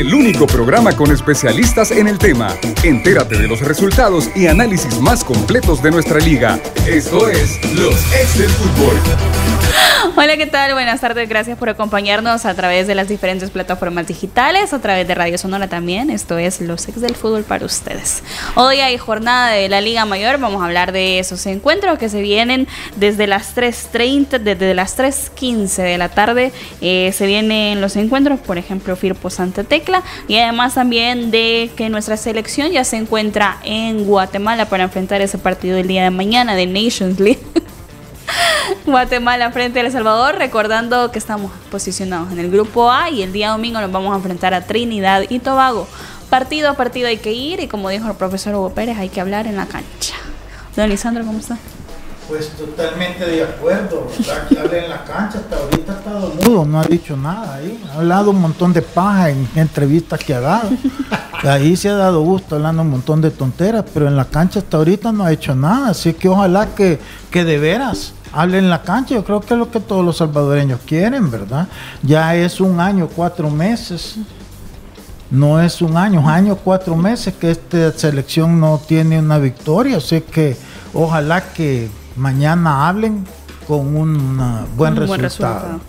[0.00, 2.54] el único programa con especialistas en el tema.
[2.82, 6.60] Entérate de los resultados y análisis más completos de nuestra liga.
[6.86, 8.96] Esto es Los Ex del Fútbol.
[10.16, 10.72] Hola, ¿qué tal?
[10.72, 15.14] Buenas tardes, gracias por acompañarnos a través de las diferentes plataformas digitales, a través de
[15.14, 16.10] Radio Sonora también.
[16.10, 18.22] Esto es Los Ex del Fútbol para ustedes.
[18.54, 22.20] Hoy hay jornada de la Liga Mayor, vamos a hablar de esos encuentros que se
[22.20, 26.52] vienen desde las 3.30, desde las 3.15 de la tarde.
[26.80, 31.88] Eh, se vienen los encuentros, por ejemplo, Firpo Santa Tecla, y además también de que
[31.88, 36.54] nuestra selección ya se encuentra en Guatemala para enfrentar ese partido el día de mañana
[36.54, 37.40] de Nations League.
[38.86, 43.32] Guatemala frente a El Salvador, recordando que estamos posicionados en el grupo A y el
[43.32, 45.86] día domingo nos vamos a enfrentar a Trinidad y Tobago.
[46.30, 49.20] Partido a partido hay que ir y como dijo el profesor Hugo Pérez, hay que
[49.20, 50.14] hablar en la cancha.
[50.74, 51.56] Don Lisandro, ¿cómo está?
[52.28, 54.08] Pues totalmente de acuerdo,
[54.60, 57.80] hable en la cancha, hasta ahorita ha estado mudo, no ha dicho nada ahí.
[57.88, 60.70] Ha hablado un montón de paja en entrevistas que ha dado.
[61.44, 64.76] Ahí se ha dado gusto hablando un montón de tonteras, pero en la cancha hasta
[64.76, 65.90] ahorita no ha hecho nada.
[65.90, 66.98] Así que ojalá que,
[67.30, 69.14] que de veras hable en la cancha.
[69.14, 71.66] Yo creo que es lo que todos los salvadoreños quieren, ¿verdad?
[72.02, 74.16] Ya es un año, cuatro meses.
[75.30, 79.96] No es un año, un año, cuatro meses que esta selección no tiene una victoria.
[79.96, 80.56] Así que
[80.94, 83.24] ojalá que mañana hablen
[83.66, 84.36] con un
[84.76, 85.06] buen, Un resultado.
[85.06, 85.80] buen resultado.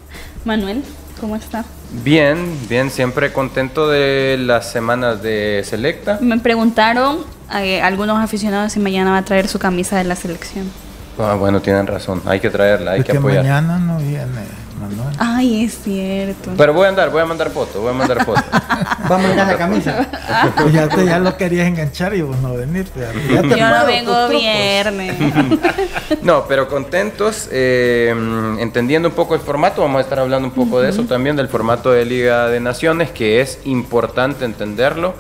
[0.46, 0.84] Manuel,
[1.22, 1.66] ¿cómo está?
[2.04, 6.18] Bien, bien, siempre contento de las semanas de Selecta.
[6.20, 7.20] Me preguntaron
[7.54, 10.66] eh, algunos aficionados si mañana va a traer su camisa de la selección.
[11.20, 13.44] Ah, bueno, tienen razón, hay que traerla, hay Es que que apoyar.
[13.44, 14.26] mañana no viene
[14.80, 15.16] Manuel.
[15.18, 16.52] Ay, es cierto.
[16.56, 18.44] Pero voy a andar, voy a mandar fotos, voy a mandar fotos.
[19.10, 20.08] Vamos a mirar la camisa.
[20.62, 23.00] Pues ya, te, ya lo querías enganchar y vos no venirte.
[23.00, 25.16] Ya te Yo no vengo viernes.
[26.22, 28.14] No, pero contentos, eh,
[28.60, 31.48] entendiendo un poco el formato, vamos a estar hablando un poco de eso también, del
[31.48, 35.16] formato de Liga de Naciones, que es importante entenderlo,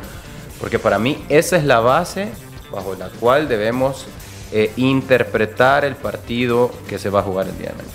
[0.59, 2.29] porque para mí esa es la base
[2.71, 4.07] bajo la cual debemos
[4.51, 7.91] eh, interpretar el partido que se va a jugar el día de mañana.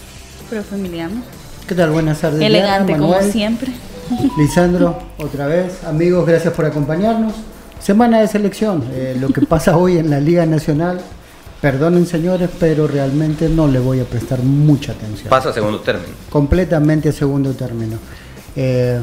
[0.50, 1.22] Profe Emiliano.
[1.66, 1.90] ¿Qué tal?
[1.90, 2.38] Buenas tardes.
[2.40, 3.72] Diana, Elegante como siempre.
[4.38, 5.82] Lisandro, otra vez.
[5.84, 7.32] Amigos, gracias por acompañarnos.
[7.80, 8.84] Semana de selección.
[8.92, 11.00] eh, lo que pasa hoy en la Liga Nacional,
[11.60, 15.28] perdonen señores, pero realmente no le voy a prestar mucha atención.
[15.30, 16.12] Pasa a segundo término.
[16.28, 17.96] completamente a segundo término.
[18.56, 19.00] Eh,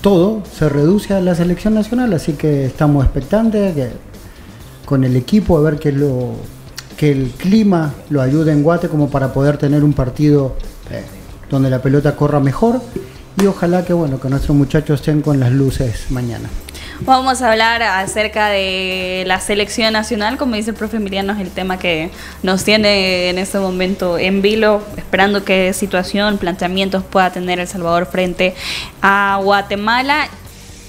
[0.00, 3.88] todo se reduce a la selección nacional, así que estamos expectantes que
[4.84, 6.32] con el equipo a ver que lo
[7.10, 10.56] el clima lo ayude en Guate como para poder tener un partido
[10.90, 11.04] eh,
[11.50, 12.80] donde la pelota corra mejor
[13.40, 16.48] y ojalá que bueno que nuestros muchachos estén con las luces mañana.
[17.00, 21.50] Vamos a hablar acerca de la selección nacional, como dice el profe Emiliano, es el
[21.50, 22.10] tema que
[22.44, 28.06] nos tiene en este momento en vilo, esperando qué situación, planteamientos pueda tener El Salvador
[28.06, 28.54] frente
[29.02, 30.28] a Guatemala.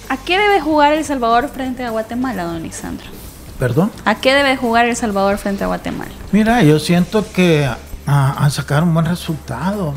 [0.08, 3.25] ¿A qué debe jugar El Salvador frente a Guatemala, don Lisandro?
[3.60, 3.92] ¿Perdón?
[4.04, 6.12] ¿A qué debe jugar El Salvador frente a Guatemala?
[6.32, 7.66] Mira, yo siento que
[8.06, 9.94] a, a sacar un buen resultado.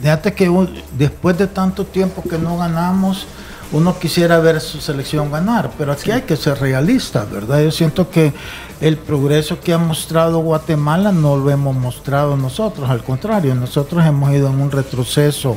[0.00, 0.50] Fíjate que
[0.98, 3.26] después de tanto tiempo que no ganamos,
[3.72, 7.62] uno quisiera ver su selección ganar, pero aquí hay que ser realistas, ¿verdad?
[7.62, 8.32] Yo siento que
[8.80, 14.32] el progreso que ha mostrado Guatemala no lo hemos mostrado nosotros, al contrario, nosotros hemos
[14.32, 15.56] ido en un retroceso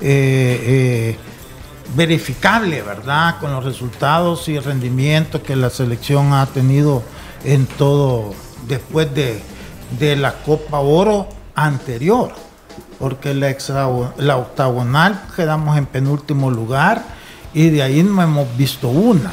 [0.00, 1.18] eh, eh,
[1.94, 3.38] verificable, ¿verdad?
[3.38, 7.02] Con los resultados y el rendimiento que la selección ha tenido
[7.44, 8.34] en todo,
[8.66, 9.40] después de,
[9.98, 12.32] de la Copa Oro anterior,
[12.98, 13.54] porque la,
[14.16, 17.04] la octagonal quedamos en penúltimo lugar
[17.54, 19.32] y de ahí no hemos visto una.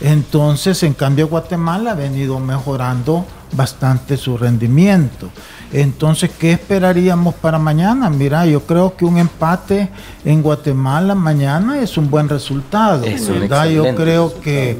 [0.00, 3.24] Entonces, en cambio, Guatemala ha venido mejorando
[3.56, 5.30] bastante su rendimiento.
[5.72, 8.08] Entonces, ¿qué esperaríamos para mañana?
[8.10, 9.88] Mira, yo creo que un empate
[10.24, 13.04] en Guatemala mañana es un buen resultado.
[13.04, 13.66] Es ¿verdad?
[13.66, 14.78] Yo creo que,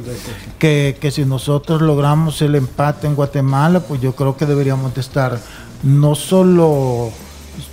[0.59, 5.01] que, que si nosotros logramos el empate en Guatemala, pues yo creo que deberíamos de
[5.01, 5.39] estar
[5.83, 7.11] no solo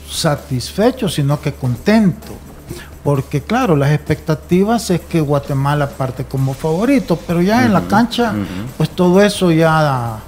[0.09, 2.31] satisfechos, sino que contentos.
[3.03, 8.34] Porque claro, las expectativas es que Guatemala parte como favorito, pero ya en la cancha,
[8.78, 10.20] pues todo eso ya,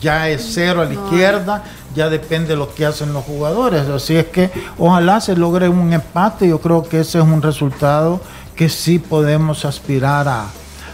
[0.00, 1.62] ya es cero a la izquierda,
[1.94, 3.88] ya depende de lo que hacen los jugadores.
[3.88, 8.20] Así es que ojalá se logre un empate, yo creo que ese es un resultado
[8.56, 10.42] que sí podemos aspirar a,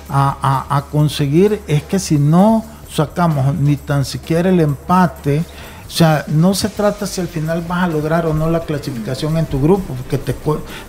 [0.08, 0.36] a,
[0.70, 1.60] a- a conseguir.
[1.66, 5.44] Es que si no sacamos ni tan siquiera el empate,
[5.90, 9.36] o sea, no se trata si al final vas a lograr o no la clasificación
[9.36, 10.36] en tu grupo, porque te,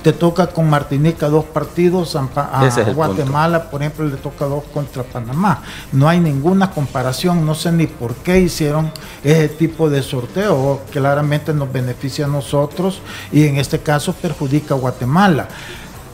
[0.03, 2.93] te toca con Martinica dos partidos, a, es punto.
[2.93, 5.63] Guatemala, por ejemplo, le toca dos contra Panamá.
[5.91, 8.91] No hay ninguna comparación, no sé ni por qué hicieron
[9.23, 13.01] ese tipo de sorteo, claramente nos beneficia a nosotros
[13.31, 15.47] y en este caso perjudica a Guatemala.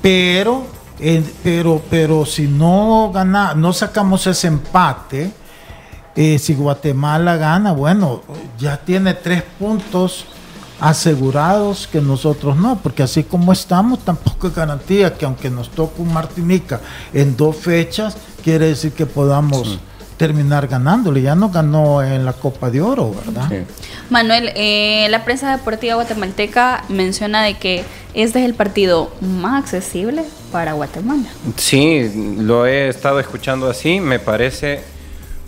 [0.01, 5.31] Pero Eh, pero, pero si no gana, no sacamos ese empate,
[6.17, 8.23] eh, si Guatemala gana, bueno,
[8.57, 10.25] ya tiene tres puntos
[10.79, 16.01] asegurados que nosotros no, porque así como estamos, tampoco es garantía que aunque nos toque
[16.01, 16.81] un Martinica
[17.13, 19.79] en dos fechas, quiere decir que podamos
[20.17, 21.21] terminar ganándole.
[21.21, 23.65] Ya no ganó en la Copa de Oro, ¿verdad?
[24.09, 27.83] Manuel, eh, la prensa deportiva guatemalteca menciona de que
[28.15, 31.29] este es el partido más accesible para Guatemala.
[31.57, 33.99] Sí, lo he estado escuchando así.
[33.99, 34.96] Me parece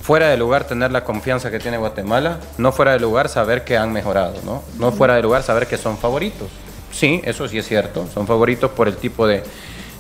[0.10, 3.78] fuera de lugar tener la confianza que tiene Guatemala, no fuera de lugar saber que
[3.78, 4.64] han mejorado, ¿no?
[4.80, 6.48] No fuera de lugar saber que son favoritos.
[6.92, 9.44] Sí, eso sí es cierto, son favoritos por el tipo de,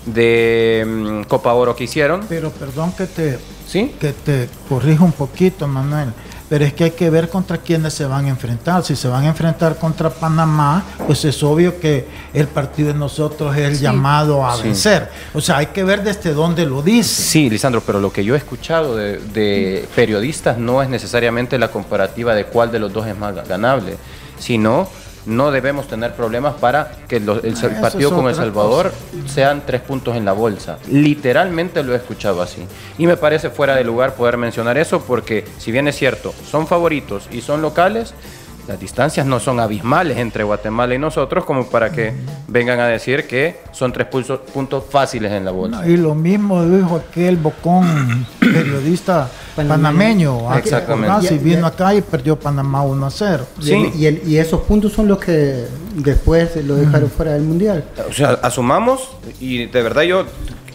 [0.07, 2.25] de mm, Copa Oro que hicieron.
[2.27, 3.95] Pero perdón que te, ¿Sí?
[3.99, 6.11] que te corrijo un poquito, Manuel.
[6.49, 8.83] Pero es que hay que ver contra quiénes se van a enfrentar.
[8.83, 13.55] Si se van a enfrentar contra Panamá, pues es obvio que el partido de nosotros
[13.55, 13.83] es el Sí.
[13.83, 14.63] llamado a Sí.
[14.63, 15.09] vencer.
[15.35, 17.21] O sea, hay que ver desde dónde lo dice.
[17.21, 21.69] Sí, Lisandro, pero lo que yo he escuchado de, de periodistas no es necesariamente la
[21.69, 23.97] comparativa de cuál de los dos es más ganable,
[24.39, 24.89] sino
[25.29, 28.91] no debemos tener problemas para que los- el, Ah, partido con El Salvador
[29.27, 30.77] sean tres puntos en la bolsa.
[30.91, 32.65] Literalmente lo he escuchado así.
[32.97, 36.67] Y me parece fuera de lugar poder mencionar eso porque si bien es cierto, son
[36.67, 38.13] favoritos y son locales,
[38.69, 42.13] las distancias no son abismales entre Guatemala y nosotros como para que
[42.47, 45.81] vengan a decir que son tres pulso- puntos fáciles en la bolsa.
[45.81, 50.37] No, y lo mismo dijo aquel bocón periodista Panameño.
[50.37, 50.49] panameño.
[50.51, 51.27] ¿a qué Exactamente.
[51.35, 53.45] Ya- vino acá y perdió Panamá 1 a 0.
[53.59, 53.91] Sí.
[53.97, 57.83] Y, el- y esos puntos son los que después lo dejaron fuera del mundial.
[58.07, 60.25] O sea, asumamos, y de verdad yo,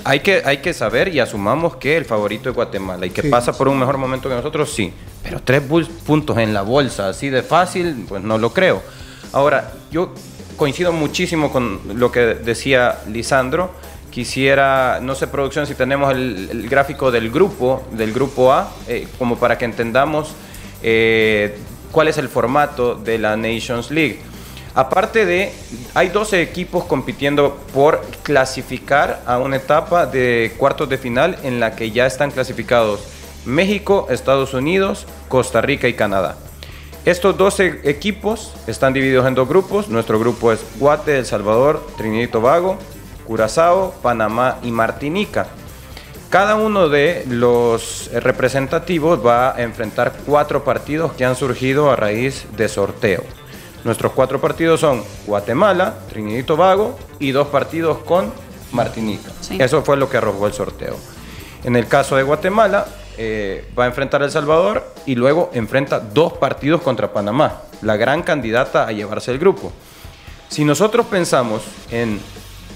[0.05, 3.29] hay que, hay que saber y asumamos que el favorito es Guatemala y que Sí.
[3.29, 4.93] pasa por un mejor momento que nosotros, sí.
[5.23, 5.63] Pero tres
[6.07, 8.83] puntos en la bolsa, así de fácil, pues no lo creo.
[9.33, 10.13] Ahora, yo
[10.57, 13.73] coincido muchísimo con lo que decía Lisandro.
[14.11, 19.09] Quisiera, no sé, producción, si tenemos el, el gráfico del grupo, del grupo A, eh,
[19.19, 20.35] como para que entendamos
[20.83, 21.59] eh,
[21.91, 24.21] cuál es el formato de la Nations League.
[24.75, 25.53] Aparte de,
[25.95, 31.77] hay 12 equipos compitiendo por clasificar a una etapa de cuartos de final en la
[31.77, 33.01] que ya están clasificados
[33.45, 36.37] México, Estados Unidos, Costa Rica y Canadá.
[37.05, 39.89] Estos 12 equipos están divididos en dos grupos.
[39.89, 42.79] Nuestro grupo es Guate, El Salvador, Trinidad y Tobago,
[43.27, 45.47] Curazao, Panamá y Martinica.
[46.31, 52.47] Cada uno de los representativos va a enfrentar cuatro partidos que han surgido a raíz
[52.57, 53.23] de sorteo.
[53.85, 58.33] Nuestros cuatro partidos son Guatemala, Trinidad y Tobago y dos partidos con
[58.73, 59.31] Martinica.
[59.41, 59.59] Sí.
[59.61, 60.97] Eso fue lo que arrojó el sorteo.
[61.65, 62.87] En el caso de Guatemala,
[63.17, 67.97] eh, va a enfrentar a El Salvador y luego enfrenta dos partidos contra Panamá, la
[67.97, 69.73] gran candidata a llevarse el grupo.
[70.49, 72.21] Si nosotros pensamos en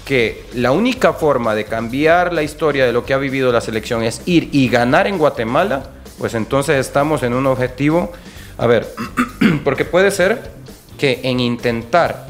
[0.05, 4.03] que la única forma de cambiar la historia de lo que ha vivido la selección
[4.03, 5.83] es ir y ganar en Guatemala,
[6.17, 8.11] pues entonces estamos en un objetivo,
[8.57, 8.87] a ver,
[9.63, 10.58] porque puede ser
[10.99, 12.27] que en intentar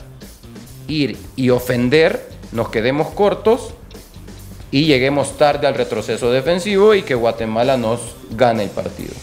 [0.88, 3.74] ir y ofender nos quedemos cortos
[4.72, 8.00] y lleguemos tarde al retroceso defensivo y que Guatemala nos
[8.32, 9.14] gane el partido.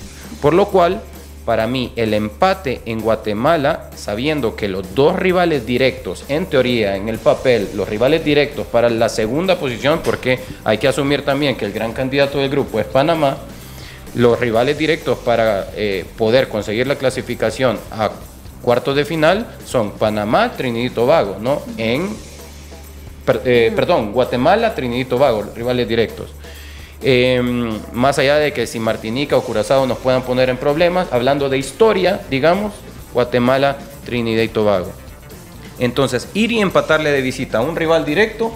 [0.43, 1.01] Por lo cual,
[1.45, 7.09] para mí, el empate en Guatemala, sabiendo que los dos rivales directos, en teoría, en
[7.09, 11.65] el papel, los rivales directos para la segunda posición, porque hay que asumir también que
[11.65, 13.39] el gran candidato del grupo es Panamá,
[14.15, 18.11] los rivales directos para eh, poder conseguir la clasificación a
[18.67, 21.63] cuartos de final son Panamá, Trinidad y Tobago, ¿no?
[21.79, 22.09] En
[23.25, 26.31] per- eh, perdón, Guatemala, Trinidad y Tobago, rivales directos.
[27.01, 27.41] Eh,
[27.93, 31.59] más allá de que si Martinica o Curazao nos puedan poner en problemas, hablando de
[31.59, 32.73] historia, digamos,
[33.15, 34.91] Guatemala, Trinidad y Tobago.
[35.79, 38.51] Entonces, ir y empatarle de visita a un rival directo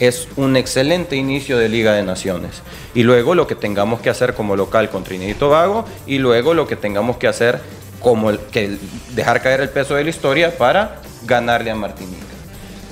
[0.00, 2.62] es un excelente inicio de Liga de Naciones.
[2.94, 6.52] Y luego lo que tengamos que hacer como local con Trinidad y Tobago y luego
[6.52, 7.60] lo que tengamos que hacer
[8.02, 8.78] como el, que el-
[9.14, 12.18] dejar caer el peso de la historia para ganarle a Martinica.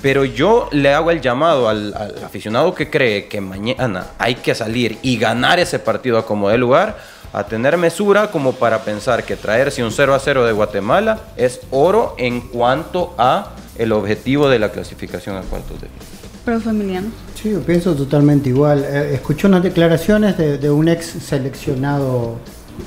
[0.02, 4.55] Pero yo le hago el llamado al, al aficionado que cree que mañana hay que
[4.55, 6.97] salir y ganar ese partido a como de lugar,
[7.33, 11.61] a tener mesura como para pensar que traerse un 0 a 0 de Guatemala es
[11.71, 16.00] oro en cuanto a el objetivo de la clasificación a cuartos de final.
[16.45, 17.09] Profe Emiliano.
[17.40, 18.85] Sí, yo pienso totalmente igual.
[18.85, 22.38] Eh, escuché unas declaraciones de, de un ex seleccionado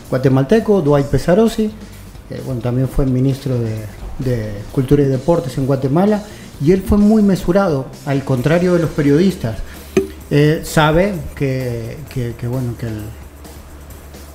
[0.09, 1.71] guatemalteco, Dwight Pesarosi,
[2.35, 6.23] que bueno, también fue ministro de, Cultura y Deportes en Guatemala,
[6.63, 9.57] y él fue muy mesurado, al contrario de los periodistas.
[10.63, 13.03] Sabe que, que- que, bueno, que el-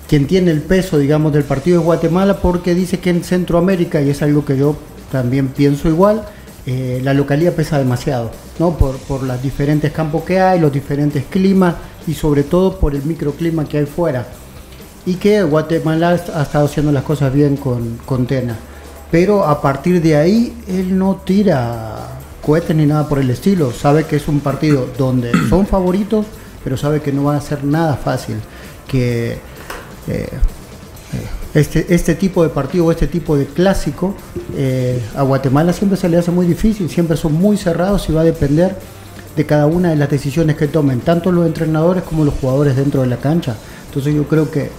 [0.09, 4.11] quien tiene el peso, digamos, del partido es Guatemala, porque dice que en Centroamérica, y
[4.11, 4.76] es algo que yo
[5.12, 6.25] también pienso igual,
[6.67, 8.76] eh, la localidad pesa demasiado, ¿no?
[8.76, 11.75] Por, por los diferentes campos que hay, los diferentes climas
[12.07, 14.26] y sobre todo por el microclima que hay fuera.
[15.09, 18.59] Y que Guatemala ha estado haciendo las cosas bien con, con Tena.
[19.11, 23.73] Pero a partir de ahí, él no tira cohetes ni nada por el estilo.
[23.73, 26.27] Sabe que es un partido donde son favoritos,
[26.62, 28.37] pero sabe que no va a ser nada fácil.
[28.87, 29.38] Que eh,
[30.09, 30.29] eh,
[31.55, 34.15] este, este tipo de partido, este tipo de clásico,
[34.59, 38.21] eh, a Guatemala siempre se le hace muy difícil, siempre son muy cerrados y va
[38.21, 38.77] a depender
[39.35, 43.00] de cada una de las decisiones que tomen, tanto los entrenadores como los jugadores dentro
[43.00, 43.57] de la cancha.
[43.87, 44.71] Entonces yo creo que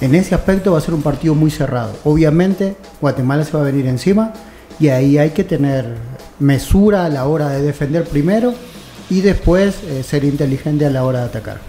[0.00, 1.94] en ese aspecto va a ser un partido muy cerrado.
[2.04, 4.32] Obviamente Guatemala se va a venir encima
[4.78, 5.96] y ahí hay que tener
[6.38, 8.54] mesura a la hora de defender primero
[9.10, 11.60] y después eh, ser inteligente a la hora de atacar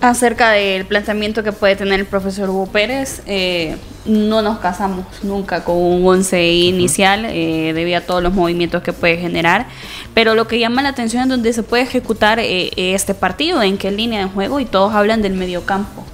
[0.00, 3.22] acerca del planteamiento que puede tener el profesor Hugo Pérez.
[3.24, 8.82] Eh, no nos casamos nunca con un once inicial eh, debido a todos los movimientos
[8.82, 9.68] que puede generar,
[10.12, 13.92] pero lo que llama la atención es donde se puede ejecutar este partido, en qué
[13.92, 16.04] línea de juego y todos hablan del mediocampo.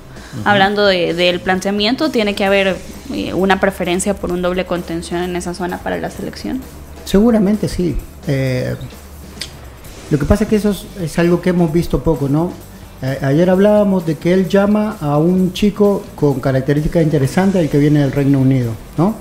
[0.45, 2.77] Hablando del planteamiento, tiene que haber
[3.35, 6.61] una preferencia por un doble contención en esa zona para la selección.
[7.05, 7.97] Seguramente sí.
[10.11, 12.53] lo que pasa es que eso es algo que hemos visto poco, ¿no?
[13.23, 18.01] ayer hablábamos de que él llama a un chico con características interesantes, el que viene
[18.01, 19.15] del Reino Unido, ¿no?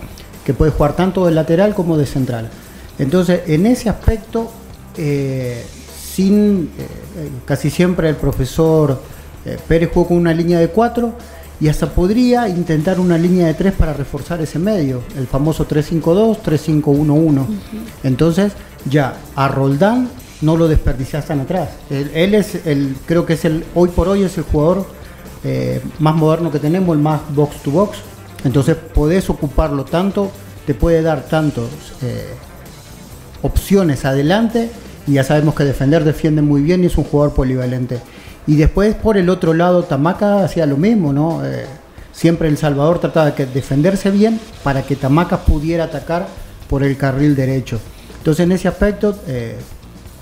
[0.48, 2.50] que puede jugar tanto de lateral como de central.
[2.98, 4.50] Entonces, en ese aspecto,
[4.98, 5.62] eh,
[6.18, 9.02] sin eh, casi siempre el profesor
[9.48, 11.14] eh, Pérez jugó con una línea de cuatro
[11.60, 16.40] y hasta podría intentar una línea de tres para reforzar ese medio, el famoso 3-5-2,
[16.44, 17.46] 3-5-1-1.
[18.04, 18.54] Entonces,
[18.90, 20.10] ya a Roldán
[20.42, 21.70] no lo desperdicias tan atrás.
[21.90, 24.86] Él, es el, creo que es el, hoy por hoy es el jugador
[25.44, 27.98] eh, más moderno que tenemos, el más box to box.
[28.44, 30.32] Entonces podés ocuparlo tanto,
[30.66, 31.66] te puede dar tantas
[32.04, 32.34] eh,
[33.42, 34.70] opciones adelante
[35.08, 38.00] y ya sabemos que defender defiende muy bien y es un jugador polivalente.
[38.48, 41.46] Y después por el otro lado Tamaca hacía lo mismo, ¿no?
[41.46, 41.66] Eh,
[42.12, 46.28] siempre El Salvador trataba de defenderse bien para que Tamaca pudiera atacar
[46.70, 47.80] por el carril derecho.
[48.18, 49.16] Entonces en ese aspecto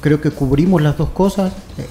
[0.06, 1.52] creo que cubrimos las dos cosas.
[1.80, 1.86] Eh,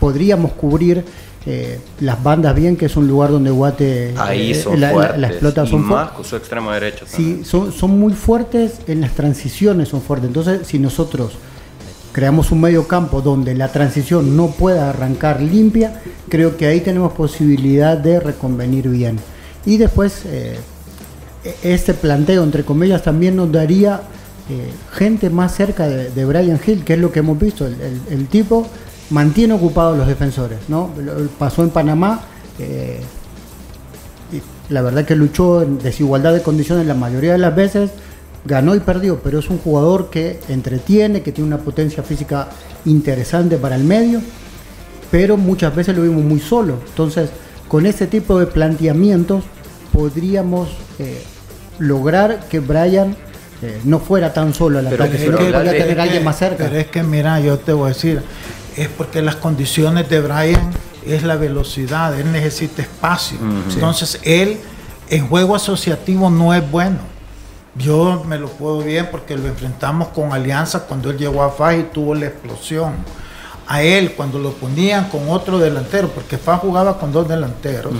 [0.00, 1.04] podríamos cubrir
[1.44, 5.22] eh, las bandas bien, que es un lugar donde Guate Ahí eh, son la, fuertes,
[5.24, 7.04] explota y más con su extremo derecho.
[7.06, 10.28] Sí, son, son muy fuertes en las transiciones, son fuertes.
[10.28, 11.32] Entonces, si nosotros
[12.18, 17.12] creamos un medio campo donde la transición no pueda arrancar limpia, creo que ahí tenemos
[17.12, 19.20] posibilidad de reconvenir bien.
[19.64, 20.58] Y después, e-,
[21.62, 24.00] este planteo, entre comillas, también nos daría
[24.50, 27.68] eh, gente más cerca de, Brian Hill, que es lo que hemos visto.
[27.68, 28.66] El, tipo
[29.10, 30.90] mantiene ocupados los defensores, ¿no?
[31.38, 32.22] Pasó en Panamá.
[32.58, 32.98] Eh,
[34.70, 37.92] la verdad que luchó en desigualdad de condiciones la mayoría de las veces,
[38.44, 42.48] ganó y perdió, pero es un jugador que entretiene, que tiene una potencia física
[42.84, 44.20] interesante para el medio,
[45.10, 46.78] pero muchas veces lo vimos muy solo.
[46.88, 47.30] Entonces,
[47.68, 49.44] con ese tipo de planteamientos
[49.92, 51.22] podríamos eh,
[51.78, 53.16] lograr que Brian
[53.62, 56.64] eh, no fuera tan solo el ataque, sino que tener alguien más cerca.
[56.64, 58.22] Pero es que, mira, yo te voy a decir,
[58.76, 60.70] es porque las condiciones de Brian
[61.04, 63.38] es la velocidad, él necesita espacio.
[63.72, 64.58] Entonces, él
[65.10, 66.98] en juego asociativo no es bueno.
[67.74, 71.76] Yo me lo puedo bien porque lo enfrentamos con Alianza cuando él llegó a FAS
[71.78, 72.94] y tuvo la explosión.
[73.66, 77.92] A él, cuando lo ponían con otro delantero, porque FAS jugaba con dos delanteros,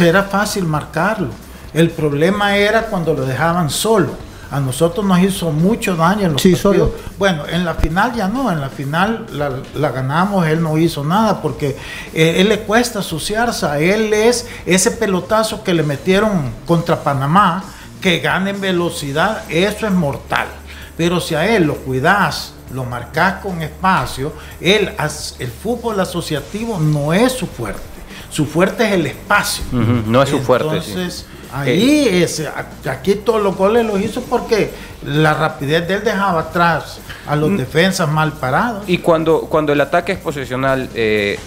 [0.00, 1.28] era fácil marcarlo.
[1.74, 4.12] El problema era cuando lo dejaban solo
[4.52, 6.92] a nosotros nos hizo mucho daño en los sí, Solo.
[7.18, 11.40] Bueno, en la final ya no, en la final la, ganamos, él no hizo nada
[11.40, 11.74] porque
[12.12, 17.64] eh, él le cuesta asociarse, a él es ese pelotazo que le metieron contra Panamá,
[18.02, 20.48] que gana en velocidad, eso es mortal.
[20.96, 24.92] Pero si a él lo cuidas, lo marcas con espacio, él,
[25.38, 27.80] el fútbol asociativo no es su fuerte.
[28.28, 29.64] Su fuerte es el espacio.
[29.72, 30.76] no es su fuerte.
[30.76, 32.48] Entonces, Ahí, ese,
[32.90, 34.70] aquí todos los goles los hizo porque
[35.04, 37.56] la rapidez de él dejaba atrás a los mm.
[37.58, 38.84] defensas mal parados.
[38.86, 41.38] Y cuando, cuando el ataque es posicional, eh,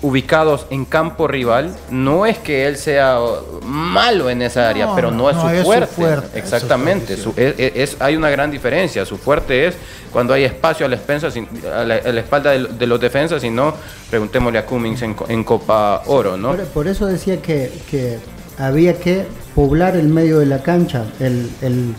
[0.00, 3.18] ubicados en campo rival, no es que él sea
[3.64, 6.38] malo en esa área, pero no, es, su, fuerte.
[6.38, 9.04] Exactamente, es, hay una gran diferencia.
[9.04, 9.74] Su fuerte es
[10.12, 13.74] cuando hay espacio a la, a la, espalda de, los defensas, y no,
[14.08, 16.54] preguntémosle a Cummings en, Copa Oro, ¿no?
[16.74, 18.18] Por, eso decía que, que
[18.56, 21.06] había que poblar el medio de la cancha.
[21.18, 21.94] El, el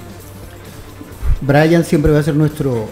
[1.41, 2.87] Brian siempre va a ser nuestro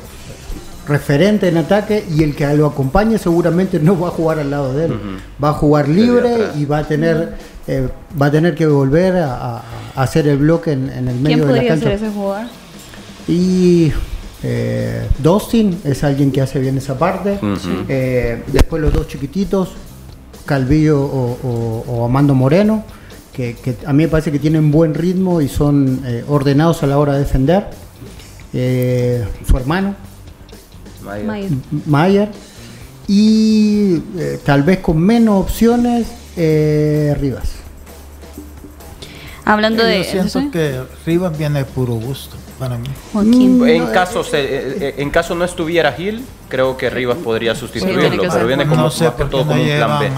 [0.87, 4.73] referente en ataque y el que lo acompañe seguramente no va a jugar al lado
[4.73, 4.93] de él.
[5.43, 7.35] Va a jugar libre y va a tener
[7.67, 7.89] eh,
[8.19, 9.61] va a tener que volver a,
[9.95, 11.87] hacer el bloque en, el medio de la cancha.
[11.87, 12.47] Hacer ese jugar?
[13.27, 13.91] Y
[14.43, 17.39] Eh, Dustin es alguien que hace bien esa parte.
[17.89, 19.69] Eh, después los dos chiquititos,
[20.45, 22.83] Calvillo o, o- o Amando Moreno,
[23.33, 26.87] que, que a mí me parece que tienen buen ritmo y son eh, ordenados a
[26.87, 27.65] la hora de defender.
[28.53, 29.95] Eh, su hermano,
[31.85, 32.29] Mayer.
[33.07, 37.53] Y eh, tal vez con menos opciones, eh, Rivas.
[39.45, 40.49] Hablando Yo de siento ¿sí?
[40.51, 42.89] que Rivas viene de puro gusto para mí.
[43.13, 43.65] Joaquín.
[43.67, 48.23] En caso, se- eh, eh, en caso no estuviera Gil, creo que Rivas podría sustituirlo,
[48.29, 50.09] pero viene como, no sé más que todo no como un plan B.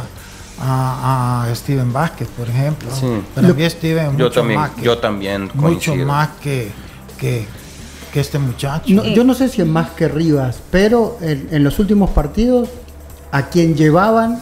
[0.62, 2.90] a, a Steven Vázquez, por ejemplo.
[3.00, 3.06] Sí.
[3.36, 6.72] Para mí Steven Yo mucho también, más que, yo también mucho más que,
[7.20, 7.46] que,
[8.14, 8.94] que este muchacho.
[8.94, 12.70] No, yo no sé si es más que Rivas, pero en, en los últimos partidos,
[13.32, 14.40] a quien llevaban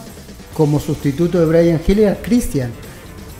[0.54, 2.70] como sustituto de Brian Hill era Christian.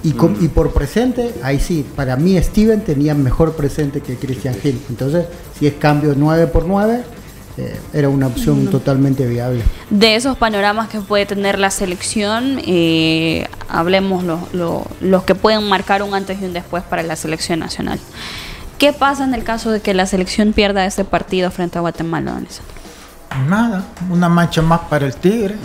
[0.04, 4.54] Y, com- y por presente, ahí sí, para mí Steven tenía mejor presente que Christian
[4.62, 4.80] Hill.
[4.88, 5.26] Entonces,
[5.58, 7.02] si es cambio 9 por 9,
[7.56, 9.62] eh, era una opción totalmente viable.
[9.90, 15.68] de esos panoramas que puede tener la selección, eh, hablemos lo- lo- los que pueden
[15.68, 17.98] marcar un antes y un después para la selección nacional.
[18.78, 22.32] ¿Qué pasa en el caso de que la selección pierda este partido frente a Guatemala,
[22.32, 22.74] don Lisandro?
[23.48, 25.56] Nada, una mancha más para el Tigre.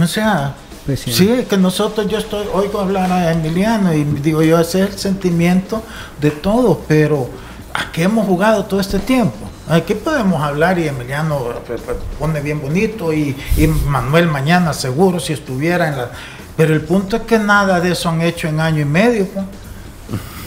[0.00, 0.54] O sea,
[0.86, 1.12] Pues sí.
[1.12, 4.90] sí, es que nosotros, yo estoy, oigo hablar a Emiliano y digo yo, ese es
[4.94, 5.82] el sentimiento
[6.20, 7.28] de todos, pero
[7.74, 9.36] ¿a qué hemos jugado todo este tiempo?
[9.68, 11.76] Aquí podemos hablar y Emiliano eh, eh,
[12.18, 16.10] pone bien bonito y, y Manuel mañana seguro si estuviera en la...
[16.56, 19.26] Pero el punto es que nada de eso han hecho en año y medio.
[19.28, 19.44] pues.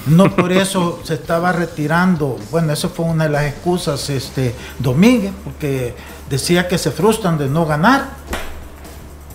[0.08, 2.38] No por eso se estaba retirando.
[2.52, 5.96] Bueno, eso fue una de las excusas, este Domínguez, porque
[6.30, 8.08] decía que se frustran de no ganar.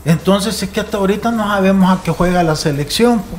[0.05, 3.19] Entonces es que hasta ahorita no sabemos a qué juega la selección.
[3.21, 3.37] po.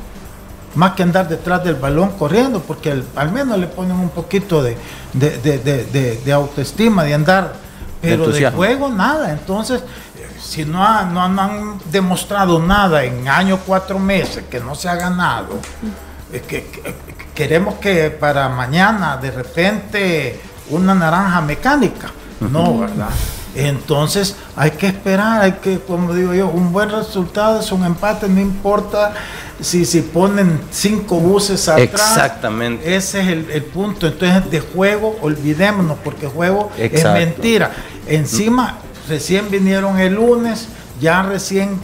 [0.75, 4.61] Más que andar detrás del balón corriendo, porque al, al menos le ponen un poquito
[4.61, 4.77] de,
[5.13, 7.53] de, de- de- autoestima, de andar.
[8.01, 9.31] Pero de juego nada.
[9.31, 9.81] Entonces,
[10.41, 14.87] si no, ha- no, no han demostrado nada en años, cuatro meses, que no se
[14.89, 15.57] ha ganado,
[16.31, 16.95] que, que-
[17.39, 22.11] queremos que para mañana de repente una naranja mecánica.
[22.41, 23.07] No, ¿verdad?
[23.55, 28.27] Entonces hay que esperar, hay que, como digo yo, un buen resultado es un empate,
[28.27, 29.13] no importa
[29.61, 31.85] si, si ponen cinco buses atrás.
[31.87, 32.93] Exactamente.
[32.93, 34.07] Ese es el, el punto.
[34.07, 37.19] Entonces, de juego, olvidémonos, porque juego Exacto.
[37.19, 37.71] es mentira.
[38.05, 40.67] Encima, recién vinieron el lunes,
[40.99, 41.79] ya recién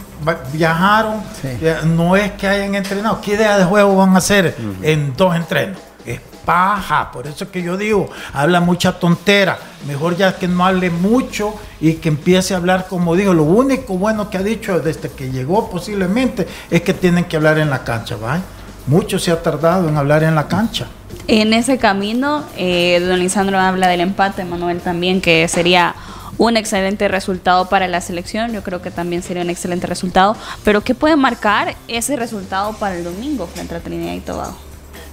[0.52, 1.22] viajaron.
[1.40, 1.48] Sí.
[1.60, 3.20] ya no es que hayan entrenado.
[3.20, 5.78] ¿Qué idea de juego van a hacer en dos entrenos?
[6.04, 7.10] Es paja.
[7.10, 9.58] Por eso es que yo digo, habla mucha tontera.
[9.86, 13.34] Mejor ya que no hable mucho y que empiece a hablar como digo.
[13.34, 17.58] Lo único bueno que ha dicho desde que llegó posiblemente es que tienen que hablar
[17.58, 18.40] en la cancha, ¿va?
[18.86, 20.86] Mucho se ha tardado en hablar en la cancha.
[21.28, 25.92] En ese camino, eh, don Lisandro habla del empate, Manuel también, que sería
[26.38, 28.52] un excelente resultado para la selección.
[28.52, 30.36] Yo creo que también sería un excelente resultado.
[30.64, 34.56] Pero ¿qué puede marcar ese resultado para el domingo frente a Trinidad y Tobago?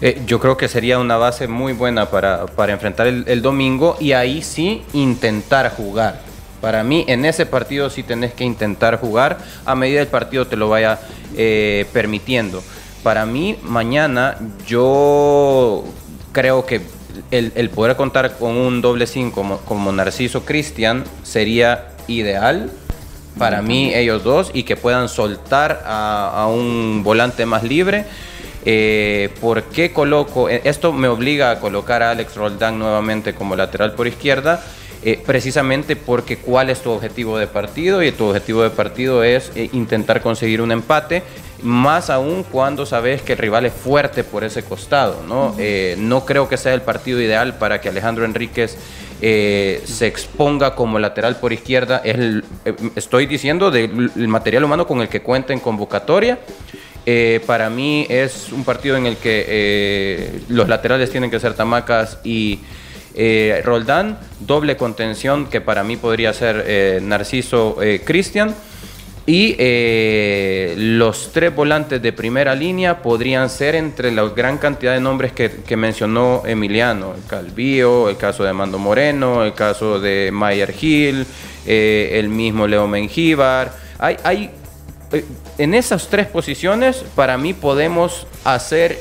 [0.02, 4.12] Eh, yo creo que sería una base muy buena para, para enfrentar el, domingo y
[4.12, 6.20] ahí sí intentar jugar.
[6.60, 10.58] Para mí, en ese partido sí tenés que intentar jugar a medida el partido te
[10.58, 11.00] lo vaya
[11.36, 12.62] eh, permitiendo.
[13.02, 15.86] Para mí, mañana yo
[16.34, 16.82] creo que
[17.32, 22.72] el, el poder contar con un doble 5 como, como Narciso Cristian sería ideal
[23.38, 28.06] para mí ellos dos y que puedan soltar a, a un volante más libre.
[28.66, 30.50] Eh, ¿Por qué coloco?
[30.50, 34.64] eh, Esto me obliga a colocar a Alex Roldán nuevamente como lateral por izquierda,
[35.04, 39.52] eh, precisamente porque cuál es tu objetivo de partido y tu objetivo de partido es
[39.56, 41.24] eh, intentar conseguir un empate,
[41.64, 45.24] más aún cuando sabes que el rival es fuerte por ese costado.
[45.28, 48.78] No, Eh, no creo que sea el partido ideal para que Alejandro Enríquez
[49.22, 52.02] eh, se exponga como lateral por izquierda.
[52.04, 56.40] Es el- eh, estoy diciendo del el material humano con el que cuenta en convocatoria.
[57.46, 62.60] Para mí es un partido en el que los laterales tienen que ser Tamacas y
[63.64, 68.56] Roldán, doble contención que para mí podría ser Narciso Cristian.
[69.26, 75.00] Y eh, los tres volantes de primera línea podrían ser entre la gran cantidad de
[75.00, 80.76] nombres que, mencionó Emiliano, el Calvío, el caso de Mando Moreno, el caso de Mayer
[80.80, 81.26] Hill,
[81.66, 83.72] eh, el mismo Leo Mengíbar.
[83.98, 84.52] Hay, hay
[85.14, 85.24] eh,
[85.58, 89.00] en esas tres posiciones, para mí podemos hacer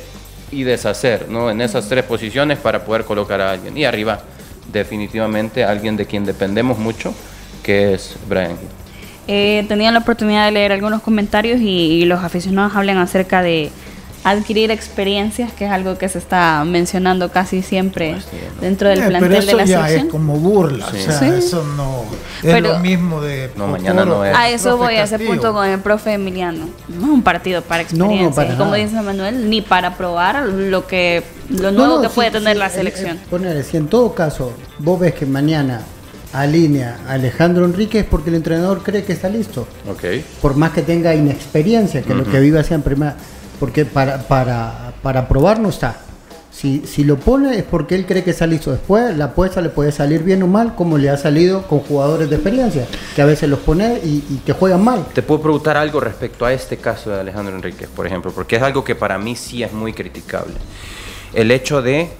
[0.53, 1.51] y deshacer, ¿no?
[1.51, 3.77] En esas tres posiciones para poder colocar a alguien.
[3.77, 4.23] Y arriba,
[4.73, 7.13] definitivamente, alguien de quien dependemos mucho,
[7.65, 8.82] que es Brian Hill.
[9.29, 11.65] Eh, tenía la oportunidad de leer algunos comentarios y,
[12.03, 13.71] y los aficionados hablan acerca de,
[14.25, 18.15] adquirir experiencias, que es algo que se está mencionando casi siempre
[18.61, 20.07] dentro del Eh, plantel pero eso de la ya selección.
[20.07, 20.97] es como burla, Sí.
[20.99, 21.25] o sea, Sí.
[21.39, 22.03] eso no
[22.41, 24.37] es Pero- lo mismo de No, mañana no es.
[24.37, 26.67] A eso voy, a ese punto con el profe Emiliano.
[26.89, 28.29] No es un partido para No, experiencia.
[28.29, 28.77] no, para y como nada.
[28.85, 32.53] dice Manuel, ni para probar lo que lo No, nuevo no, que sí, puede tener
[32.53, 33.17] sí, la eh, selección.
[33.17, 35.81] eh, poner, si en todo caso vos ves que mañana
[36.33, 39.67] alinea a Alejandro Enríquez porque el entrenador cree que está listo.
[39.89, 40.05] Ok.
[40.41, 43.17] Por más que tenga inexperiencia, que lo que vive así en primera.
[43.61, 45.97] Porque para, para, para probar no está.
[46.51, 48.71] Si, si lo pone es porque él cree que está listo.
[48.71, 52.29] Después la apuesta le puede salir bien o mal, como le ha salido con jugadores
[52.29, 55.07] de experiencia, que a veces los pone y, y que juegan mal.
[55.15, 58.63] Te puedo preguntar algo respecto a este caso de Alejandro Enríquez, por ejemplo, porque es
[58.63, 60.55] algo que para mí sí es muy criticable.
[61.33, 62.11] El hecho de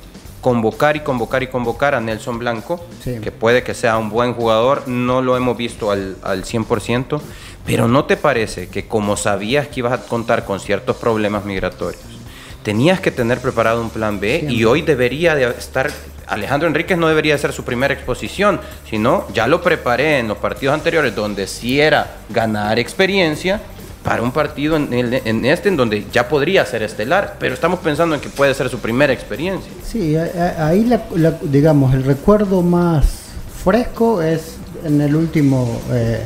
[0.43, 3.19] convocar y convocar y convocar a Nelson Blanco, Sí.
[3.23, 7.21] que puede que sea un buen jugador, no lo hemos visto al, al 100%,
[7.65, 12.03] pero ¿no te parece que como sabías que ibas a contar con ciertos problemas migratorios,
[12.63, 15.91] tenías que tener preparado un plan B y hoy debería de estar...
[16.29, 20.73] Alejandro Enríquez no debería ser su primera exposición, sino ya lo preparé en los partidos
[20.75, 23.61] anteriores donde sí era ganar experiencia
[24.03, 27.79] para un partido en, el- en este en donde ya podría ser estelar, pero estamos
[27.81, 29.71] pensando en que puede ser su primera experiencia.
[29.87, 33.05] Sí, ahí la- la- digamos, el recuerdo más
[33.63, 36.25] fresco es en el último eh,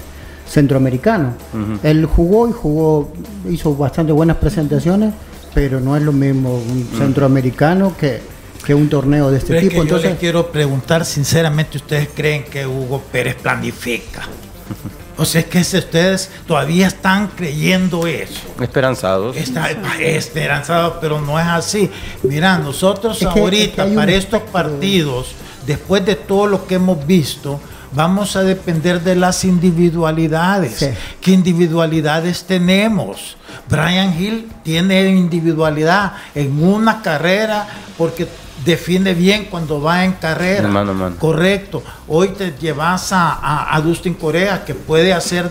[0.48, 1.34] centroamericano.
[1.82, 3.12] Él jugó y jugó,
[3.50, 5.12] hizo bastante buenas presentaciones,
[5.54, 8.20] pero no es lo mismo un centroamericano que,
[8.64, 9.72] que un torneo de este Pero es tipo.
[9.72, 14.22] que yo Entonces, les quiero preguntar sinceramente, ¿ustedes creen que Hugo Pérez planifica?
[15.18, 18.40] O sea, es que si ustedes todavía están creyendo eso.
[18.60, 19.36] Esperanzados.
[19.36, 21.90] Está esperanzado, pero no es así.
[22.22, 24.52] Mira, nosotros Es que- ahorita, es que hay un para estos espectro.
[24.52, 25.28] partidos,
[25.66, 27.60] después de todo lo que hemos visto,
[27.92, 30.74] vamos a depender de las individualidades.
[30.76, 30.88] Sí.
[31.20, 33.36] ¿Qué individualidades tenemos?
[33.70, 38.28] Brian Hill tiene individualidad en una carrera porque
[38.64, 40.68] define bien cuando va en carrera.
[40.68, 41.16] Mano mano.
[41.18, 41.82] Correcto.
[42.08, 45.50] Hoy te llevas a, a, a Dustin Corea que puede hacer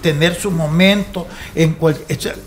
[0.00, 1.96] tener su momento en cual,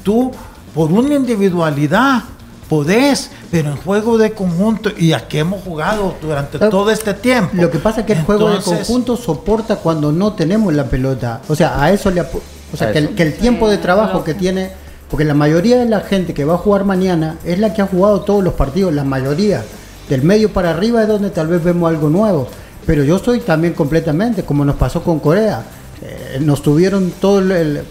[0.04, 0.32] tú
[0.74, 2.24] por una individualidad
[2.70, 7.56] podés, pero en juego de conjunto y aquí hemos jugado durante todo este tiempo.
[7.56, 11.42] Lo que pasa es que el juego de conjunto soporta cuando no tenemos la pelota.
[11.48, 14.34] O sea, a eso le o sea, que el, que el tiempo de trabajo que
[14.34, 14.72] tiene,
[15.10, 17.88] porque la mayoría de la gente que va a jugar mañana es la que ha
[17.88, 19.64] jugado todos los partidos, la mayoría.
[20.10, 22.48] Del medio para arriba es donde tal vez vemos algo nuevo.
[22.86, 25.64] Pero yo estoy también completamente, como nos pasó con Corea.
[26.02, 27.82] Eh, nos tuvieron todo el, el-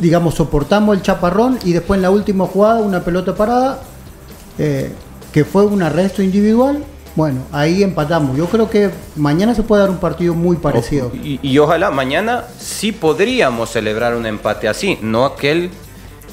[0.00, 3.80] digamos, soportamos el chaparrón y después en la última jugada una pelota parada
[4.58, 4.90] eh,
[5.32, 8.36] que fue un arresto individual, bueno, ahí empatamos.
[8.36, 11.10] Yo creo que mañana se puede dar un partido muy parecido.
[11.14, 15.70] Y, y ojalá mañana sí podríamos celebrar un empate así, no aquel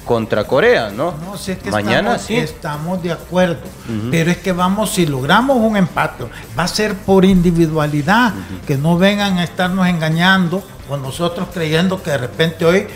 [0.09, 1.13] contra Corea, ¿no?
[1.23, 2.35] No, si es que mañana estamos, sí.
[2.35, 3.61] estamos de acuerdo,
[4.09, 6.23] pero es que vamos, si logramos un empate,
[6.57, 8.33] va a ser por individualidad,
[8.65, 12.87] que no vengan a estarnos engañando o nosotros creyendo que de repente hoy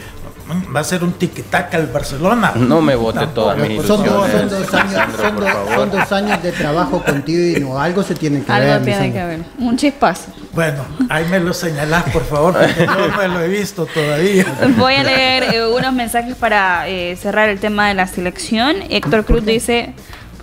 [0.76, 2.52] va a ser un tiquitaca el Barcelona.
[2.56, 3.42] No me vote Tampoco.
[3.54, 5.76] todas mis Son dos, son dos años, Alejandro, son por dos- favor.
[5.76, 8.84] son dos años de trabajo contigo y no, algo se tiene que Algo ver.
[8.84, 9.22] tiene Lisandro.
[9.22, 9.40] que ver.
[9.60, 10.26] Un chispazo.
[10.54, 14.46] Bueno, ahí me lo señalás, por favor, porque no me lo he visto todavía.
[14.78, 18.76] Voy a leer eh, unos mensajes para eh, cerrar el tema de la selección.
[18.90, 19.94] Héctor Cruz dice,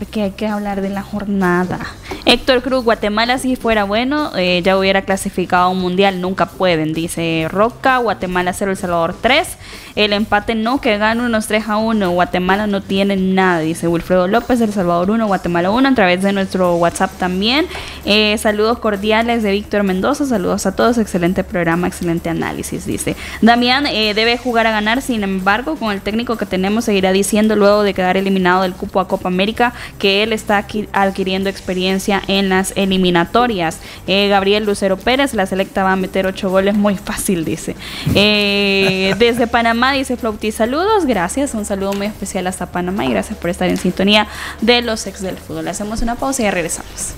[0.00, 1.78] porque hay que hablar de la jornada.
[2.24, 6.94] Héctor Cruz, Guatemala si fuera bueno, eh, ya hubiera clasificado a un mundial, nunca pueden,
[6.94, 9.58] dice Roca, Guatemala 0, El Salvador 3.
[9.96, 12.10] El empate no, que gane unos 3 a 1.
[12.12, 16.32] Guatemala no tiene nada, dice Wilfredo López, El Salvador 1, Guatemala 1, a través de
[16.32, 17.66] nuestro WhatsApp también.
[18.06, 23.16] Eh, saludos cordiales de Víctor Mendoza, saludos a todos, excelente programa, excelente análisis, dice.
[23.42, 27.56] Damián eh, debe jugar a ganar, sin embargo, con el técnico que tenemos, seguirá diciendo
[27.56, 32.48] luego de quedar eliminado del cupo a Copa América que él está adquiriendo experiencia en
[32.48, 33.78] las eliminatorias.
[34.06, 37.76] Eh, Gabriel Lucero Pérez, la selecta va a meter ocho goles muy fácil, dice.
[38.14, 43.38] Eh, desde Panamá, dice Flauti, saludos, gracias, un saludo muy especial hasta Panamá y gracias
[43.38, 44.26] por estar en sintonía
[44.60, 45.68] de los ex del fútbol.
[45.68, 47.14] Hacemos una pausa y ya regresamos.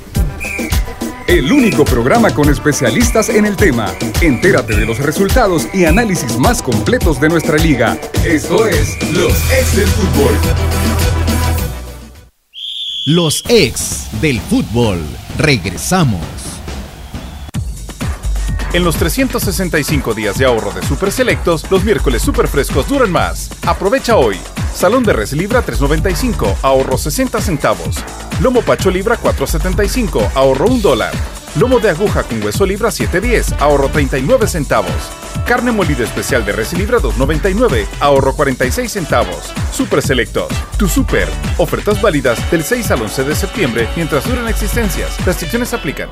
[1.26, 3.86] El único programa con especialistas en el tema.
[4.20, 7.96] Entérate de los resultados y análisis más completos de nuestra liga.
[8.24, 11.21] Esto es Los Ex del Fútbol.
[13.04, 15.00] Los ex del fútbol.
[15.36, 16.24] Regresamos.
[18.72, 23.50] En los 365 días de ahorro de Super Selectos, los miércoles super frescos duran más.
[23.66, 24.36] Aprovecha hoy.
[24.72, 27.96] Salón de res libra 3.95, ahorro 60 centavos.
[28.40, 31.41] Lomo pacho libra 4.75, ahorro 1 dólar.
[31.56, 34.90] Lomo de aguja con hueso libra 7.10, ahorro 39 centavos.
[35.46, 39.52] Carne molida especial de res libra 2.99, ahorro 46 centavos.
[39.70, 41.28] Super Selectos, tu super.
[41.58, 45.22] Ofertas válidas del 6 al 11 de septiembre mientras duran existencias.
[45.26, 46.08] Restricciones aplican.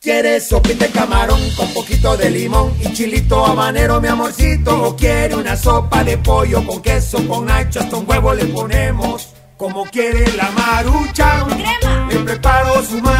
[0.00, 4.84] ¿Quieres sopita de camarón con poquito de limón y chilito habanero, mi amorcito?
[4.84, 9.30] ¿O quiere una sopa de pollo con queso, con nacho, hasta un huevo le ponemos?
[9.56, 12.08] Como quiere la marucha, crema.
[12.08, 13.19] Le preparo su cilantro.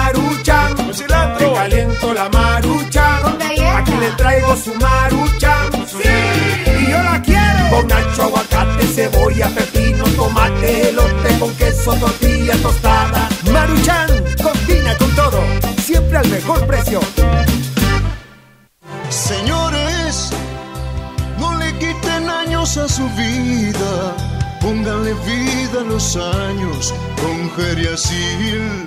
[2.02, 3.78] La marucha, con galleta.
[3.78, 5.54] Aquí le traigo su marucha,
[5.86, 6.08] sí.
[6.80, 13.28] Y yo la quiero con aguacate, cebolla, pepino, tomate, elote con queso, tortilla tostada.
[13.52, 14.08] Maruchan,
[14.42, 15.40] combina con todo,
[15.82, 17.00] siempre al mejor precio.
[19.08, 20.30] Señores,
[21.38, 24.14] no le quiten años a su vida
[24.60, 28.86] Pónganle vida a los años con Geriasil.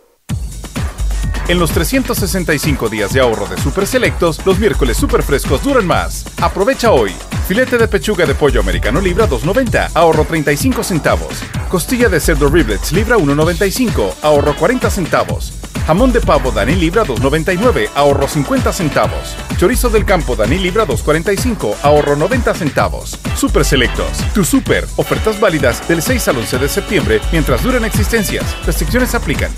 [1.47, 6.25] En los 365 días de ahorro de Super Selectos, los miércoles super frescos duran más.
[6.41, 7.11] Aprovecha hoy.
[7.47, 11.43] Filete de pechuga de pollo americano libra 2.90, ahorro 35 centavos.
[11.67, 15.53] Costilla de cerdo riblets libra 1.95, ahorro 40 centavos.
[15.85, 19.35] Jamón de pavo Dani Libra 2.99, ahorro 50 centavos.
[19.57, 23.19] Chorizo del campo Dani Libra 2.45, ahorro 90 centavos.
[23.35, 24.87] Super Selectos, tu super.
[24.95, 28.45] Ofertas válidas del 6 al 11 de septiembre mientras duran existencias.
[28.65, 29.51] Restricciones aplican.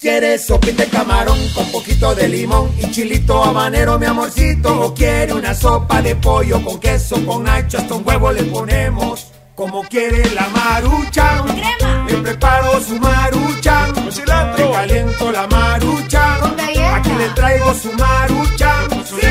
[0.00, 4.80] ¿Quieres sopita de camarón con poquito de limón y chilito habanero, mi amorcito?
[4.80, 9.26] ¿O quiere una sopa de pollo con queso, con nacho, hasta un huevo le ponemos?
[9.54, 12.06] Como quiere la marucha, crema.
[12.08, 14.68] Le preparo su marucha, con cilantro.
[14.68, 16.96] Le caliento la marucha, con galleta.
[16.96, 19.26] Aquí le traigo su marucha, sí.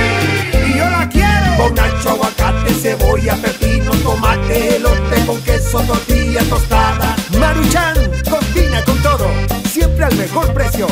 [0.68, 6.89] Y yo la quiero con nacho, aguacate, cebolla, pepino, tomate, elote con queso, tortilla tostada.
[10.20, 10.88] Mejor precio.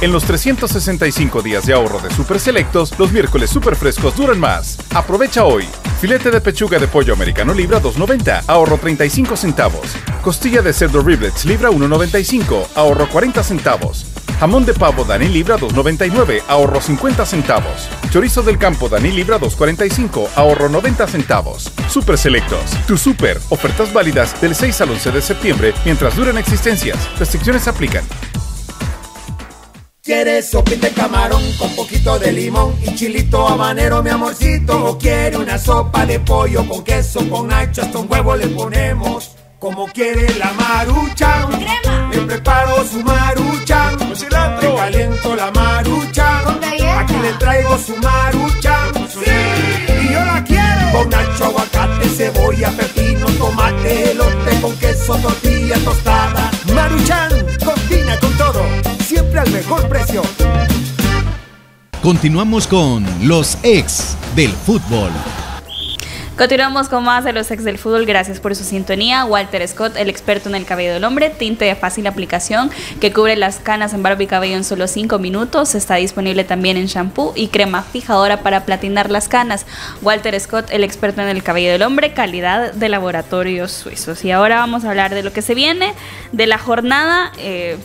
[0.00, 4.78] En los 365 días de ahorro de Super Selectos, los miércoles super frescos duran más.
[4.94, 5.64] Aprovecha hoy.
[6.00, 9.96] Filete de pechuga de pollo americano libra 2.90, ahorro 35 centavos.
[10.22, 14.06] Costilla de cerdo riblets libra 1.95, ahorro 40 centavos.
[14.38, 17.88] Jamón de pavo Dani Libra 2.99, ahorro 50 centavos.
[18.10, 21.72] Chorizo del campo Dani Libra 2.45, ahorro 90 centavos.
[21.88, 23.40] Super Selectos, tu super.
[23.48, 26.98] Ofertas válidas del 6 al 11 de septiembre mientras duran existencias.
[27.18, 28.04] Restricciones aplican.
[30.02, 34.84] ¿Quieres sopita de camarón con poquito de limón y chilito habanero, mi amorcito?
[34.84, 39.35] ¿O quiere una sopa de pollo con queso, con nacho, hasta un huevo le ponemos?
[39.58, 42.10] Como quiere la marucha, crema.
[42.12, 44.70] Le preparo su marucha, con cilantro.
[44.70, 47.00] Le caliento la marucha, con galleta.
[47.00, 49.30] Aquí le traigo su marucha, sí.
[50.04, 56.50] Y yo la quiero con nacho, aguacate, cebolla, pepino, tomate, elote con queso, tortilla tostada.
[56.74, 57.30] Maruchan,
[57.64, 58.62] combina con todo,
[59.00, 60.22] siempre al mejor precio.
[62.02, 65.10] Continuamos con los ex del fútbol.
[66.36, 68.04] Continuamos con más de los ex del fútbol.
[68.04, 69.24] Gracias por su sintonía.
[69.24, 72.70] Walter Scott, el experto en el cabello del hombre, tinte de fácil aplicación
[73.00, 75.74] que cubre las canas en barba y cabello en solo 5 minutos.
[75.74, 79.64] Está disponible también en shampoo y crema fijadora para platinar las canas.
[80.02, 84.22] Walter Scott, el experto en el cabello del hombre, calidad de laboratorios suizos.
[84.22, 85.94] Y ahora vamos a hablar de lo que se viene
[86.32, 87.32] de la jornada.
[87.38, 87.78] Eh,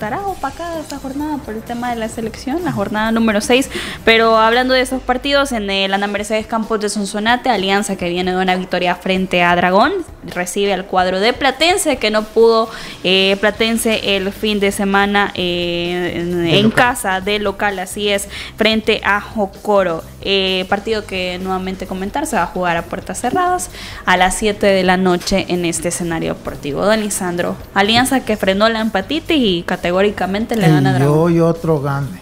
[0.00, 3.68] estará opacada esta jornada por el tema de la selección, la jornada número 6.
[4.02, 8.30] Pero hablando de esos partidos, en el Ana Mercedes Campos de Sonsonate, Alianza que viene
[8.30, 9.92] de una victoria frente a Dragón,
[10.24, 12.70] recibe al cuadro de Platense, que no pudo
[13.04, 19.02] eh, Platense el fin de semana eh, en, en casa de local, así es, frente
[19.04, 20.02] a Jocoro.
[20.22, 23.70] Eh, partido que nuevamente comentar se va a jugar a puertas cerradas
[24.04, 26.84] a las 7 de la noche en este escenario deportivo.
[26.84, 31.32] Don Lisandro, Alianza que frenó la empatita y categóricamente le gana a Dragón.
[31.32, 32.20] Yo y otro gane.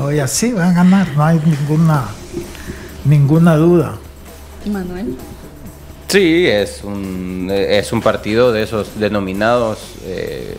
[0.00, 2.04] Oye, así van a ganar, no hay ninguna
[3.04, 3.96] ninguna duda.
[4.66, 5.16] Manuel.
[6.08, 10.56] Sí, es un, es un partido de esos denominados eh,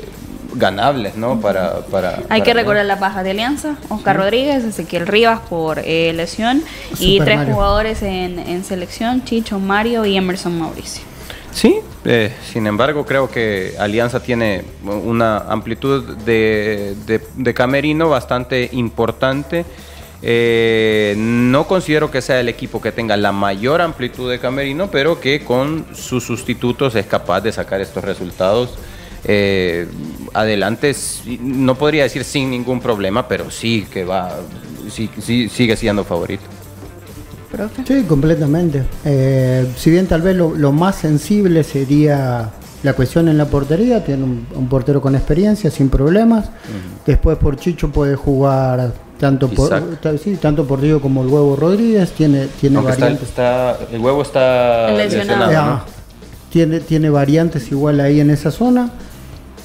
[0.57, 1.39] ganables, ¿no?
[1.39, 4.21] Para, para Hay para que recordar la baja de Alianza, Oscar sí.
[4.21, 7.53] Rodríguez, Ezequiel Rivas por eh, lesión Super y tres Mario.
[7.53, 11.03] jugadores en, en, selección, Chicho, Mario y Emerson Mauricio.
[11.51, 18.69] Sí, eh, sin embargo creo que Alianza tiene una amplitud de, de, de camerino bastante
[18.73, 19.65] importante
[20.23, 25.19] Eh, no considero que sea el equipo que tenga la mayor amplitud de camerino, pero
[25.19, 28.79] que con sus sustitutos es capaz de sacar estos resultados
[29.23, 29.87] eh,
[30.33, 30.95] adelante.
[31.41, 34.31] No podría decir sin ningún problema, pero sí que va,
[34.89, 36.43] sí, sí, sigue siendo favorito.
[37.51, 37.83] Profe.
[37.87, 38.83] Sí, completamente.
[39.05, 42.51] Eh, si bien tal vez lo, lo más sensible sería
[42.83, 46.49] la cuestión en la portería, tiene un, un portero con experiencia, sin problemas.
[47.05, 50.19] Después por Chicho puede jugar tanto por, Isaac.
[50.23, 53.29] sí, tanto por Diego como el Huevo Rodríguez, tiene, tiene Aunque variantes.
[53.29, 55.45] está- el huevo está Lesionado.
[55.47, 55.85] lesionado, Ah,
[56.51, 58.91] tiene, tiene variantes igual ahí en esa zona.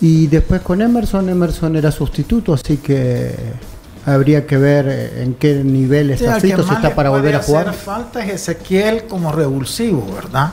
[0.02, 3.34] Y después con Emerson, Emerson era sustituto, así que
[4.04, 7.36] habría que ver eh, en qué nivel Sí, está que Fito, si está para volver
[7.36, 7.72] a hacer jugar.
[7.74, 10.50] falta es Ezequiel como revulsivo, ¿verdad?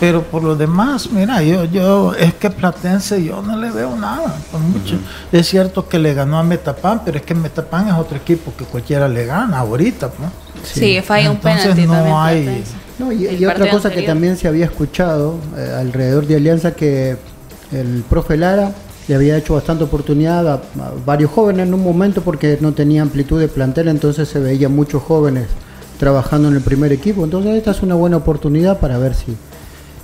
[0.00, 4.34] Pero por lo demás, mira, yo, yo, es que Platense yo no le veo nada,
[4.50, 4.96] por mucho.
[5.32, 8.64] Es cierto que le ganó a Metapan, pero es que Metapan es otro equipo que
[8.64, 10.30] cualquiera le gana ahorita, ¿no?
[10.64, 12.16] Sí, falla un Entonces penalti no también.
[12.16, 12.72] hay- Platense.
[12.98, 14.06] No, y, y otra cosa que anterior.
[14.06, 17.16] también se había escuchado eh, alrededor de Alianza que
[17.70, 18.72] el profe Lara
[19.08, 20.60] le había hecho bastante oportunidad a,
[21.04, 25.02] varios jóvenes en un momento porque no tenía amplitud de plantel, entonces se veía muchos
[25.02, 25.48] jóvenes
[25.98, 27.24] trabajando en el primer equipo.
[27.24, 29.34] Entonces esta es una buena oportunidad para ver si,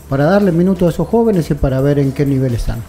[0.09, 2.83] para darle minutos a esos jóvenes y para ver en qué nivel están.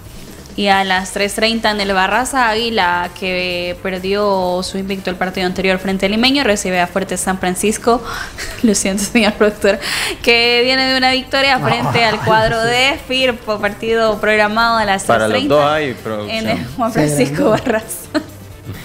[0.57, 5.79] Y a las 3.30 en el Barraza Águila, que perdió su invicto el partido anterior
[5.79, 8.01] frente al Limeño, recibe a Fuerte San Francisco,
[8.63, 9.79] lo siento señor productor,
[10.23, 15.07] que viene de una victoria frente al cuadro de Firpo, partido programado a las 3.30
[15.07, 16.37] Para los dos hay producción.
[16.37, 17.51] en el Juan Sí, Francisco dos.
[17.51, 18.09] Barraza.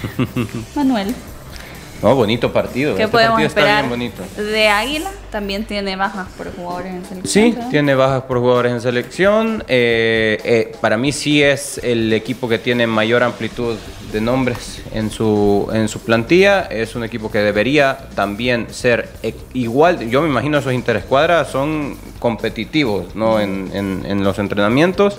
[0.74, 1.14] Manuel,
[2.02, 2.96] No, bonito partido.
[2.96, 4.22] ¿qué este podemos partido está esperar bien bonito.
[4.50, 5.10] de Águila?
[5.30, 7.52] También tiene bajas por jugadores en selección.
[7.52, 9.64] Sí, tiene bajas por jugadores en selección.
[9.68, 13.76] Eh, eh, para mí sí es el equipo que tiene mayor amplitud
[14.12, 16.62] de nombres en su, en su plantilla.
[16.62, 20.08] Es un equipo que debería también ser e- igual.
[20.08, 23.40] Yo me imagino esos interescuadras son competitivos ¿no?
[23.40, 25.18] en, en- en los entrenamientos.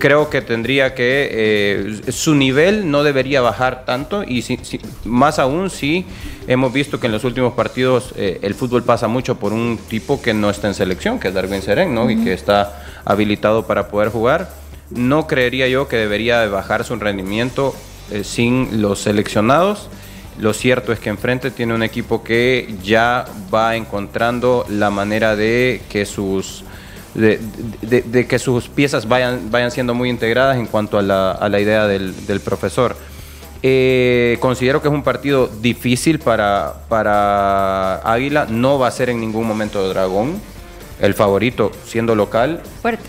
[0.00, 5.38] Creo que tendría que, eh, su nivel no debería bajar tanto y si- si- más
[5.38, 6.06] aún si
[6.48, 10.22] hemos visto que en los últimos partidos eh, el fútbol pasa mucho por un tipo
[10.22, 12.10] que no está en selección, que es Darwin Seren, ¿no?
[12.10, 14.48] y que está habilitado para poder jugar.
[14.90, 17.74] No creería yo que debería de bajar su rendimiento
[18.10, 19.88] eh, sin los seleccionados.
[20.38, 25.82] Lo cierto es que enfrente tiene un equipo que ya va encontrando la manera de
[25.90, 26.64] que sus
[27.14, 27.40] de,
[27.82, 31.48] de- de que sus piezas vayan, vayan siendo muy integradas en cuanto a la, a
[31.48, 32.96] la idea del, del profesor.
[33.62, 39.20] Eh, considero que es un partido difícil para, para Águila, no va a ser en
[39.20, 40.40] ningún momento Dragón,
[41.00, 43.04] el favorito siendo local, Fuerte.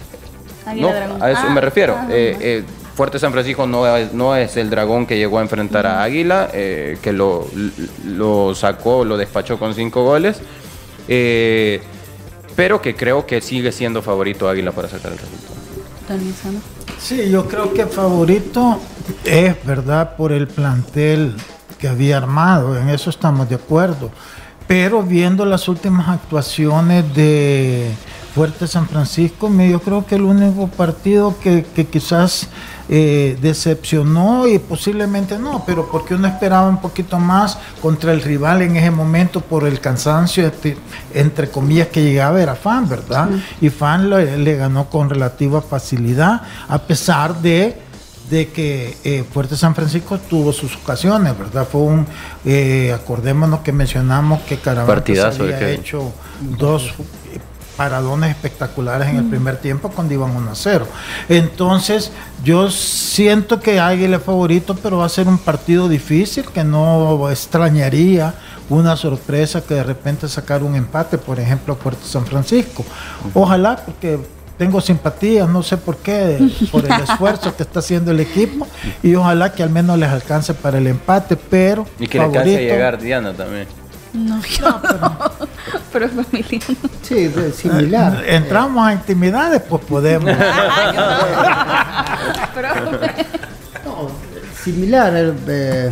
[0.65, 1.23] Águila no, Dragón.
[1.23, 1.95] a eso Ah, me refiero.
[1.97, 2.63] ah, Eh, eh,
[2.95, 6.49] Fuerte San Francisco no es, no es el dragón que llegó a enfrentar a Águila,
[6.53, 7.47] eh, que lo,
[8.05, 10.41] lo sacó, lo despachó con cinco goles,
[11.07, 11.81] eh,
[12.61, 15.55] pero que creo que sigue siendo favorito Águila para sacar el resultado.
[16.99, 18.79] Sí, yo creo que favorito
[19.25, 20.15] es, ¿verdad?
[20.15, 21.33] Por el plantel
[21.79, 24.11] que había armado, en eso estamos de acuerdo.
[24.67, 27.89] Pero viendo las últimas actuaciones de
[28.33, 32.47] Fuerte San Francisco, me- yo creo que el único partido que, que quizás
[32.87, 38.61] eh, decepcionó y posiblemente no, pero porque uno esperaba un poquito más contra el rival
[38.61, 40.77] en ese momento por el cansancio, este,
[41.13, 43.29] entre comillas, que llegaba era Fan, ¿verdad?
[43.59, 47.77] Y Fan le, le ganó con relativa facilidad, a pesar de
[48.29, 51.67] de que eh, Fuerte San Francisco tuvo sus ocasiones, ¿verdad?
[51.69, 52.07] Fue un,
[52.45, 54.57] eh, acordémonos que mencionamos que
[55.43, 56.13] de había hecho
[56.57, 56.93] dos
[57.81, 60.85] paradones espectaculares en el primer tiempo cuando iban 1 a 0.
[61.29, 62.11] Entonces,
[62.43, 67.27] yo siento que Águila es favorito, pero va a ser un partido difícil que no
[67.31, 68.35] extrañaría
[68.69, 72.85] una sorpresa que de repente sacar un empate, por ejemplo, a Puerto San Francisco.
[73.33, 74.19] Ojalá, porque
[74.59, 76.37] tengo simpatía, no sé por qué,
[76.71, 78.67] por el esfuerzo que está haciendo el equipo
[79.01, 82.49] y ojalá que al menos les alcance para el empate, pero Y que le alcance
[82.49, 83.65] a favorito- llegar Diana también.
[84.13, 84.41] No,
[85.93, 86.61] pero familiar.
[87.01, 88.23] Sí, de- similar.
[88.25, 90.29] Eh, Entramos a intimidades, pues podemos.
[93.85, 94.07] No,
[94.63, 95.13] similar.
[95.15, 95.91] eh, eh,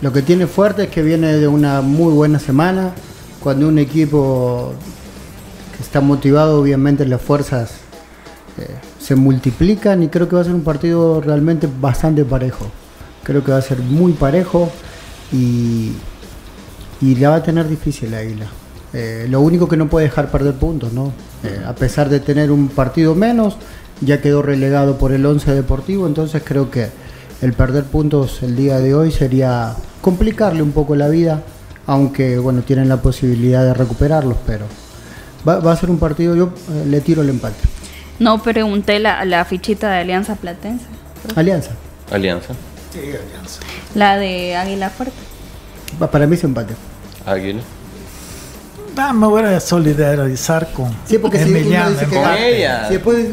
[0.00, 2.90] lo que tiene fuerte es que viene de una muy buena semana.
[3.40, 4.72] Cuando un equipo
[5.76, 7.72] que está motivado, obviamente las fuerzas
[8.58, 8.68] eh,
[8.98, 12.66] se multiplican y creo que va a ser un partido realmente bastante parejo.
[13.22, 14.70] Creo que va a ser muy parejo
[15.32, 15.92] y,
[17.00, 18.46] y la va a tener difícil la Águila.
[18.92, 21.12] Eh, lo único que no puede dejar perder puntos, ¿no?
[21.42, 23.56] Eh, a pesar de tener un partido menos,
[24.00, 26.88] ya quedó relegado por el 11 Deportivo, entonces creo que
[27.42, 31.42] el perder puntos el día de hoy sería complicarle un poco la vida
[31.86, 34.66] aunque bueno, tienen la posibilidad de recuperarlos, pero
[35.46, 37.56] va, va a ser un partido, yo eh, le tiro el empate.
[38.18, 40.86] No pregunté la, la fichita de Alianza Platense.
[41.34, 41.72] Alianza,
[42.10, 42.54] Alianza.
[42.92, 43.60] Sí, Alianza.
[43.94, 45.33] La de Águila Fuerte.
[45.98, 46.74] Pa- para mí es empate.
[47.26, 47.60] Águila.
[48.96, 51.90] Ah, me voy a solidarizar con Sí, porque si uno Emiliano.
[51.90, 53.26] dice que gana, si después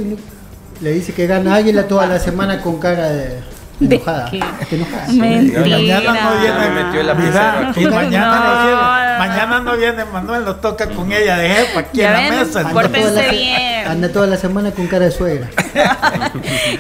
[0.82, 3.40] le dice que gana Águila toda la semana con cara de
[3.82, 4.30] ¿De enojada.
[4.30, 4.38] qué?
[4.76, 5.08] enojada.
[5.14, 5.62] Mentira.
[5.62, 6.60] Mañana no viene.
[6.60, 7.86] Me metió Mira, aquí.
[7.88, 8.44] mañana No.
[8.46, 9.18] no viene.
[9.20, 12.48] Mañana no viene Manuel, lo toca con ella de jefa aquí Ya en la ven,
[12.48, 12.60] mesa.
[12.62, 13.88] Anda Pórtense la bien.
[13.88, 15.50] Anda toda la semana con cara de suegra.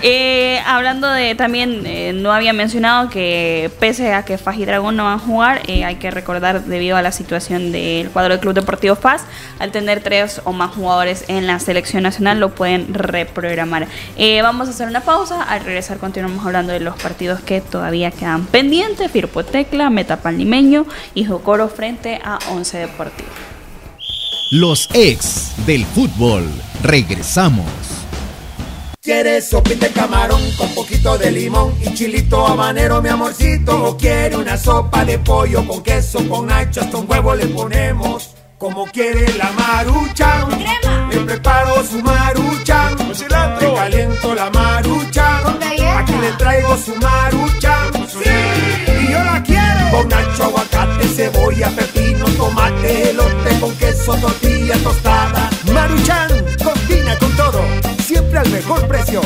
[0.03, 4.95] Eh, hablando de también, eh, no había mencionado que pese a que Faz y Dragón
[4.95, 8.39] no van a jugar, eh, hay que recordar debido a la situación del cuadro del
[8.39, 9.23] Club Deportivo Faz,
[9.59, 13.87] al tener tres o más jugadores en la selección nacional lo pueden reprogramar.
[14.17, 18.11] Eh, vamos a hacer una pausa, al regresar continuamos hablando de los partidos que todavía
[18.11, 23.29] quedan pendientes, Firpo Tecla, Metapan Limeño y Jocoro frente a Once Deportivo.
[24.51, 26.49] Los ex del fútbol.
[26.83, 27.65] Regresamos.
[29.01, 33.83] ¿Quieres sopita de camarón con poquito de limón y chilito habanero, mi amorcito?
[33.83, 38.35] ¿O quiere una sopa de pollo con queso, con nacho, hasta un huevo le ponemos?
[38.59, 40.47] Como quiere la marucha,
[41.09, 45.41] le preparo su marucha, con cilantro, le caliento la marucha,
[46.01, 48.29] aquí le traigo su marucha, sí,
[49.01, 49.91] y yo la quiero.
[49.91, 55.49] Con nacho, aguacate, cebolla, pepino, tomate, elote, con queso, tortilla tostada.
[55.71, 56.29] Maruchan,
[56.63, 57.61] combina con todo,
[58.03, 59.21] siempre al mejor precio.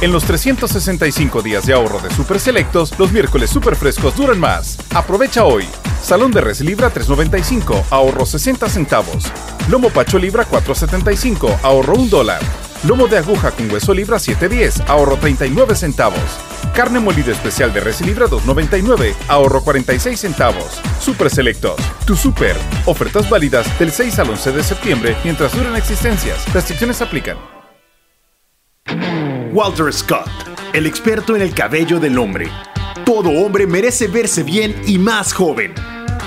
[0.00, 4.78] En los 365 días de ahorro de Super Selectos, los miércoles super frescos duran más.
[4.92, 5.68] Aprovecha hoy.
[6.02, 9.24] Salón de res libra 3.95, ahorro 60 centavos.
[9.68, 12.40] Lomo pacho libra 4.75, ahorro 1 dólar.
[12.84, 16.18] Lomo de aguja con hueso libra 7.10, ahorro 39 centavos.
[16.74, 20.80] Carne molida especial de res libra 2.99, ahorro 46 centavos.
[21.00, 22.56] Super Selectos, tu super.
[22.86, 26.52] Ofertas válidas del 6 al 11 de septiembre mientras duran existencias.
[26.52, 27.36] Restricciones aplican.
[29.52, 30.28] Walter Scott,
[30.72, 32.48] el experto en el cabello del hombre.
[33.04, 35.72] Todo hombre merece verse bien y más joven.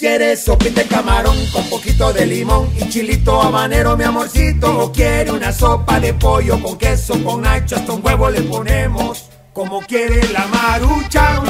[0.00, 4.84] ¿Quieres sopita de camarón con poquito de limón y chilito habanero, mi amorcito?
[4.84, 9.26] ¿O quiere una sopa de pollo con queso, con nacho, hasta un huevo le ponemos?
[9.52, 11.42] Como quiere la marucha,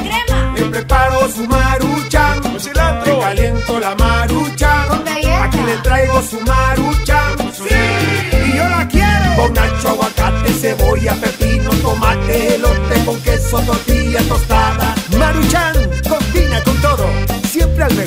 [0.57, 4.83] le preparo su marucha, con cilantro, le caliento la marucha,
[5.45, 7.75] aquí le traigo su marucha, sí,
[8.49, 9.37] y yo la quiero.
[9.37, 13.90] Con nacho, aguacate, cebolla, pepino, tomate, elote, con queso, tortilla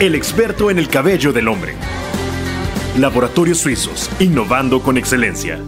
[0.00, 1.74] el experto en el cabello del hombre.
[2.96, 5.60] Laboratorios Suizos, innovando con excelencia.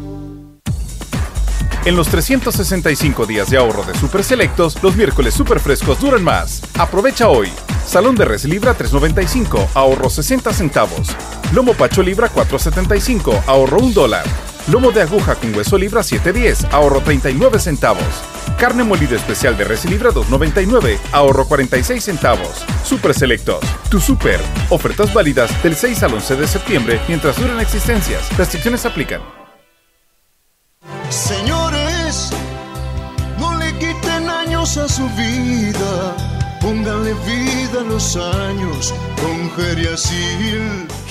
[1.85, 6.63] En los 365 días de ahorro de Super Selectos, los miércoles super frescos duran más.
[6.79, 7.51] Aprovecha hoy.
[7.87, 11.09] Salón de res libra 3.95, ahorro 60 centavos.
[11.53, 14.25] Lomo pacho libra 4.75, ahorro 1 dólar.
[14.69, 18.32] Lomo de aguja con hueso libra 7.10, ahorro 39 centavos.
[18.59, 22.65] Carne molida especial de res libra 2.99, ahorro 46 centavos.
[22.85, 24.41] Super Selectos, tu super.
[24.71, 28.37] Ofertas válidas del 6 al 11 de septiembre mientras duran existencias.
[28.37, 29.21] Restricciones aplican.
[31.11, 32.31] Señores,
[33.39, 36.17] no le quiten años a su vida.
[36.61, 40.87] Pónganle vida a los años con Geriasil.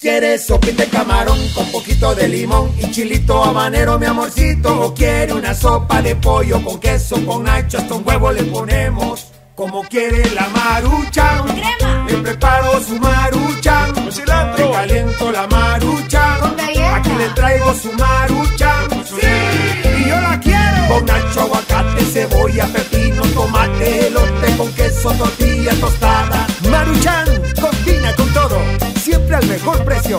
[0.00, 4.82] ¿Quieres sopita de camarón con poquito de limón y chilito habanero, mi amorcito?
[4.82, 9.26] ¿O quiere una sopa de pollo con queso, con nacho, hasta un huevo le ponemos?
[9.56, 11.44] Como quiere la marucha,
[12.06, 16.36] le preparo su marucha, con cilantro, le caliento la marucha,
[16.94, 18.72] aquí le traigo su marucha,
[19.04, 19.26] sí,
[19.98, 26.46] y yo la quiero, con nacho, aguacate, cebolla, pepino, tomate, elote, con queso, tortilla tostada,
[26.70, 27.26] maruchan,
[27.60, 28.60] combina con todo,
[29.08, 30.18] siempre al mejor precio.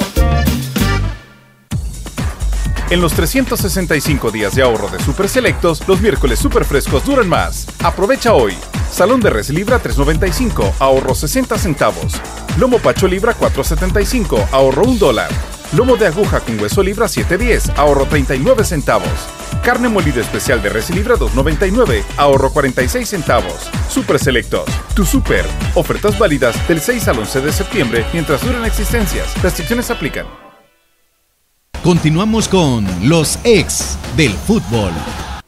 [2.90, 7.68] En los 365 días de ahorro de Super Selectos, los miércoles super frescos duran más.
[7.84, 8.56] Aprovecha hoy.
[8.92, 12.14] Salón de res libra 3.95, ahorro 60 centavos.
[12.58, 15.59] Lomo pacho libra 4.75, ahorro 1 dólar.
[15.74, 19.08] Lomo de aguja con hueso libra 7.10, ahorro 39 centavos.
[19.64, 23.70] Carne molida especial de res libra 2.99, ahorro 46 centavos.
[23.88, 24.66] Super Selectos,
[24.96, 25.46] tu super.
[25.76, 29.40] Ofertas válidas del 6 al 11 de septiembre mientras duran existencias.
[29.44, 30.26] Restricciones aplican.
[31.84, 34.92] Continuamos con los ex del fútbol.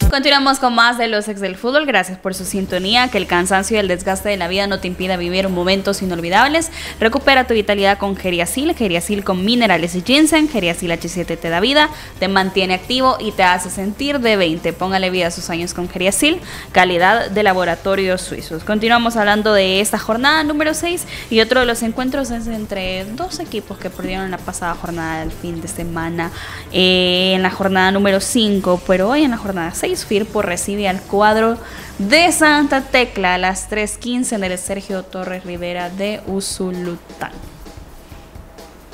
[0.10, 1.86] Continuamos con más de los ex del fútbol.
[1.86, 3.08] Gracias por su sintonía.
[3.08, 6.70] Que el cansancio y el desgaste de la vida no te impida vivir momentos inolvidables.
[6.99, 8.76] Recupera tu vitalidad con Geriasil.
[8.76, 10.49] Geriasil con minerales y ginseng.
[10.49, 11.89] Geriasil H7 te da vida,
[12.20, 14.74] te mantiene activo y te hace sentir de 20.
[14.74, 16.39] Póngale vida a sus años con Geriasil.
[16.72, 18.64] Calidad de laboratorios suizos.
[18.64, 23.39] Continuamos hablando de esta jornada número 6 y otro de los encuentros es entre dos
[23.39, 26.32] equipos que perdieron la pasada jornada del fin de semana.
[26.74, 31.01] Eh, en la jornada número 5, pero hoy en la jornada 6 Firpo recibe al
[31.01, 31.57] cuadro
[31.97, 37.31] de Santa Tecla a las 3.15 en el Sergio Torres Rivera de Usulután.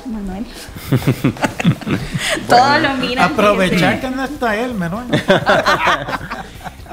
[0.05, 0.45] Manuel.
[2.49, 3.25] Todo lo mira.
[3.25, 5.07] Aprovechar que no está él, Manuel.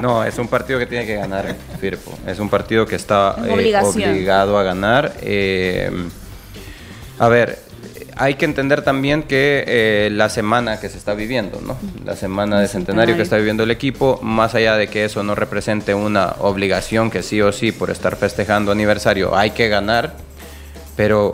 [0.00, 2.12] No, es un partido que tiene que ganar Firpo.
[2.26, 5.14] Es un partido que está Es eh, obligado a ganar.
[5.22, 5.90] Eh,
[7.18, 7.62] a ver,
[8.17, 11.77] hay que entender también que eh, la semana que se está viviendo, ¿no?
[12.05, 15.35] La semana de centenario que está viviendo el equipo, más allá de que eso no
[15.35, 20.15] represente una obligación que sí o sí por estar festejando aniversario hay que ganar,
[20.97, 21.33] pero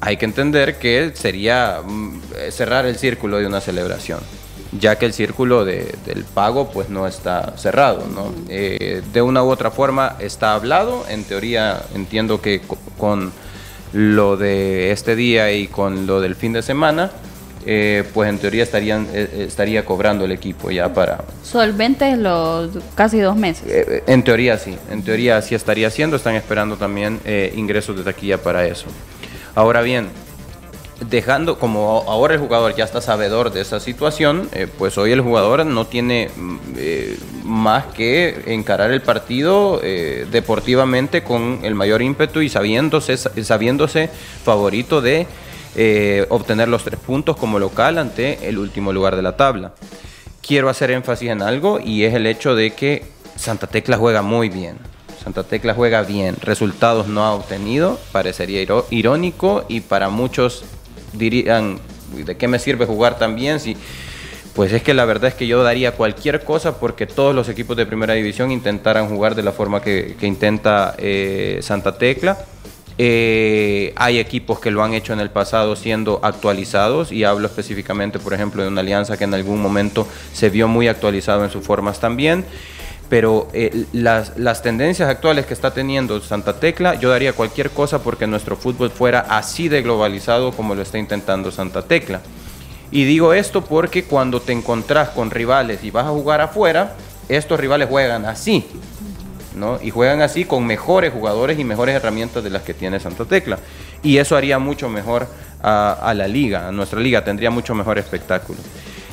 [0.00, 4.20] hay que entender que sería mm, cerrar el círculo de una celebración,
[4.78, 8.32] ya que el círculo de- del pago pues no está cerrado, ¿no?
[8.48, 13.32] Eh, de una u otra forma está hablado, en teoría entiendo que co- con
[13.92, 17.10] lo de este día y con lo del fin de semana,
[17.64, 22.70] eh, pues en teoría estarían, eh, eh, estaría cobrando el equipo ya para, Solventes los
[22.94, 23.64] casi dos meses.
[23.68, 27.20] eh, en teoría sí, en teoría sí estaría haciendo, están esperando también
[27.56, 28.86] ingresos de taquilla para eso.
[29.54, 30.08] Ahora bien,
[31.00, 35.20] dejando, como ahora el jugador ya está sabedor de esa situación, eh, pues hoy el
[35.20, 42.02] jugador no tiene mm, eh, más que encarar el partido eh, deportivamente con el mayor
[42.02, 44.10] ímpetu y sabiéndose, sabiéndose
[44.44, 45.26] favorito de
[46.30, 49.74] obtener los tres puntos como local ante el último lugar de la tabla.
[50.40, 53.04] Quiero hacer énfasis en algo y es el hecho de que
[53.36, 54.78] Santa Tecla juega muy bien.
[55.22, 60.64] Santa Tecla juega bien, resultados no ha obtenido, parecería irónico y para muchos
[61.16, 61.78] dirían,
[62.14, 63.76] ¿de qué me sirve jugar tan bien si
[64.56, 67.76] pues es que la verdad es que yo daría cualquier cosa porque todos los equipos
[67.76, 72.38] de primera división intentaran jugar de la forma que, que intenta eh, Santa Tecla.
[72.96, 78.18] Eh, hay equipos que lo han hecho en el pasado siendo actualizados y hablo específicamente,
[78.18, 81.62] por ejemplo, de una alianza que en algún momento se vio muy actualizado en sus
[81.62, 82.46] formas también.
[83.08, 88.02] Pero eh, las, las tendencias actuales que está teniendo Santa Tecla, yo daría cualquier cosa
[88.02, 92.20] porque nuestro fútbol fuera así de globalizado como lo está intentando Santa Tecla.
[92.90, 96.94] Y digo esto porque cuando te encontrás con rivales y vas a jugar afuera,
[97.28, 98.64] estos rivales juegan así.
[99.54, 99.78] ¿no?
[99.82, 103.58] Y juegan así con mejores jugadores y mejores herramientas de las que tiene Santa Tecla.
[104.02, 105.26] Y eso haría mucho mejor
[105.62, 108.58] a, a la liga, a nuestra liga, tendría mucho mejor espectáculo.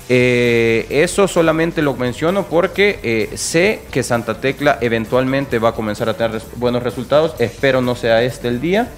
[0.09, 6.09] Eh, eso solamente lo menciono porque eh, sé que Santa Tecla eventualmente va a comenzar
[6.09, 7.35] a tener res- buenos resultados.
[7.39, 8.89] Espero no sea este el día,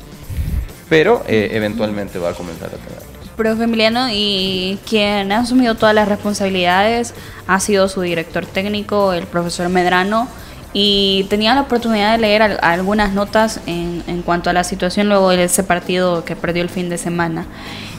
[0.90, 3.06] pero eh, eventualmente va a comenzar a tener.
[3.36, 7.14] Profe Emiliano, y quien ha asumido todas las responsabilidades
[7.48, 10.28] ha sido su director técnico, el profesor Medrano,
[10.74, 15.08] y tenía la oportunidad de leer al- algunas notas en, en cuanto a la situación
[15.10, 17.46] luego de ese partido que perdió el fin de semana.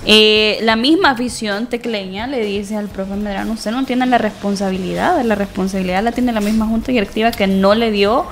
[0.09, 5.21] Eh, la misma afición tecleña le dice al profe Medrano, usted no tiene la responsabilidad,
[5.25, 8.25] la responsabilidad la tiene la misma junta directiva que no le dio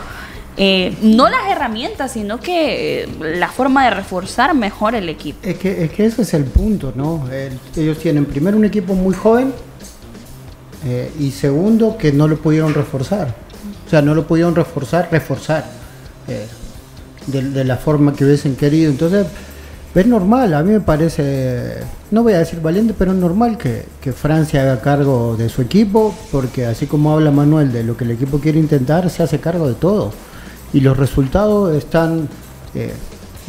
[0.57, 5.41] eh, no las herramientas, sino que eh, la forma de reforzar mejor el equipo.
[5.43, 7.29] Es que, es que ese es el punto, ¿no?
[7.33, 9.53] El- ellos tienen primero un equipo muy joven
[10.87, 13.35] eh, y segundo que no lo pudieron reforzar.
[13.85, 15.65] O sea, no lo pudieron reforzar, reforzar
[16.29, 16.47] eh,
[17.27, 18.93] de, de la forma que hubiesen querido.
[18.93, 19.27] Entonces,
[19.95, 21.75] Es normal, a mí me parece,
[22.11, 25.63] no voy a decir valiente, pero es normal que, que Francia haga cargo de su
[25.63, 29.39] equipo, porque así como habla Manuel de lo que el equipo quiere intentar, se hace
[29.39, 30.11] cargo de todo.
[30.73, 32.29] Y los resultados están
[32.75, 32.93] eh,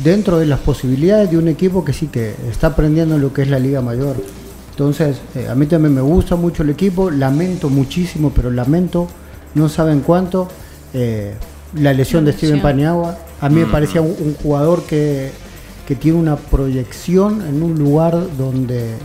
[0.04, 3.50] dentro de las posibilidades de un equipo que sí que está aprendiendo lo que es
[3.50, 4.16] la Liga Mayor.
[4.70, 9.08] Entonces, eh, a mí también me gusta mucho el equipo, lamento muchísimo, pero lamento,
[9.56, 10.48] no saben cuánto,
[10.93, 11.34] eh,
[11.80, 12.62] la lesión de Steven.
[12.62, 13.18] Paniagua.
[13.41, 13.72] A mí me Mm.
[13.72, 15.32] parecía un, un jugador que,
[15.88, 18.96] que tiene una proyección en un lugar donde,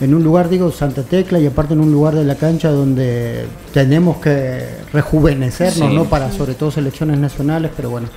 [0.00, 3.46] en un lugar, digo, Santa Tecla y aparte en un lugar de la cancha donde
[3.72, 4.60] tenemos que
[4.92, 5.94] rejuvenecernos, Sí.
[5.94, 6.04] ¿no?
[6.04, 8.08] Para sobre todo selecciones nacionales, pero bueno.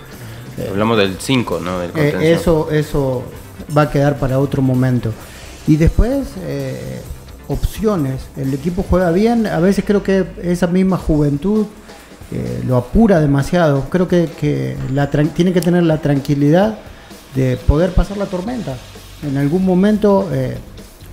[0.70, 1.80] Hablamos del 5, ¿no?
[1.80, 3.24] Del Eh, eso, eso
[3.76, 5.12] va a quedar para otro momento.
[5.68, 7.02] Y después, eh,
[7.48, 8.22] opciones.
[8.38, 9.48] El equipo juega bien.
[9.48, 11.66] A veces creo que esa misma juventud
[12.32, 13.86] eh, lo apura demasiado.
[13.90, 16.80] Creo que, que la tiene que tener la tranquilidad
[17.36, 18.76] de poder pasar la tormenta.
[19.24, 20.58] En algún momento eh,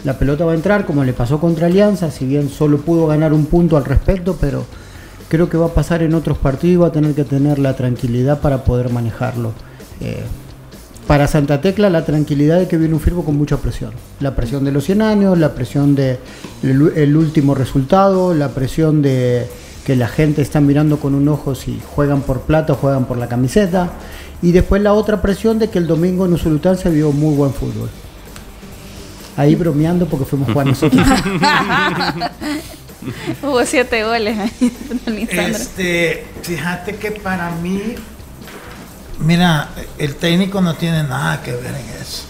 [0.05, 3.33] la pelota va a entrar, como le pasó contra Alianza, si bien solo pudo ganar
[3.33, 4.64] un punto al respecto, pero
[5.29, 7.75] creo que va a pasar en otros partidos y va a tener que tener la
[7.75, 9.53] tranquilidad para poder manejarlo.
[10.01, 10.23] Eh,
[11.07, 13.93] para Santa Tecla la tranquilidad de que viene un Firpo con mucha presión.
[14.20, 16.18] La presión de los 100 años, la presión de
[16.62, 19.47] el último resultado, la presión de
[19.85, 23.18] que la gente está mirando con un ojo si juegan por plata o juegan por
[23.18, 23.91] la camiseta.
[24.43, 27.55] Y después la otra presión de que el domingo en Usulután se vio muy buen
[27.55, 27.88] fútbol.
[29.36, 31.07] Ahí bromeando porque fuimos a jugar nosotros.
[33.43, 34.72] Hubo siete goles ahí.
[35.30, 37.95] Este, fíjate que para mí,
[39.20, 39.68] mira,
[39.99, 42.24] el técnico no tiene nada que ver en eso.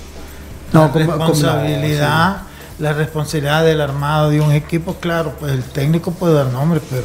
[0.73, 2.37] No, la como- como la- responsabilidad,
[2.79, 7.05] la responsabilidad del armado de un equipo, claro, pues el técnico puede dar nombre, pero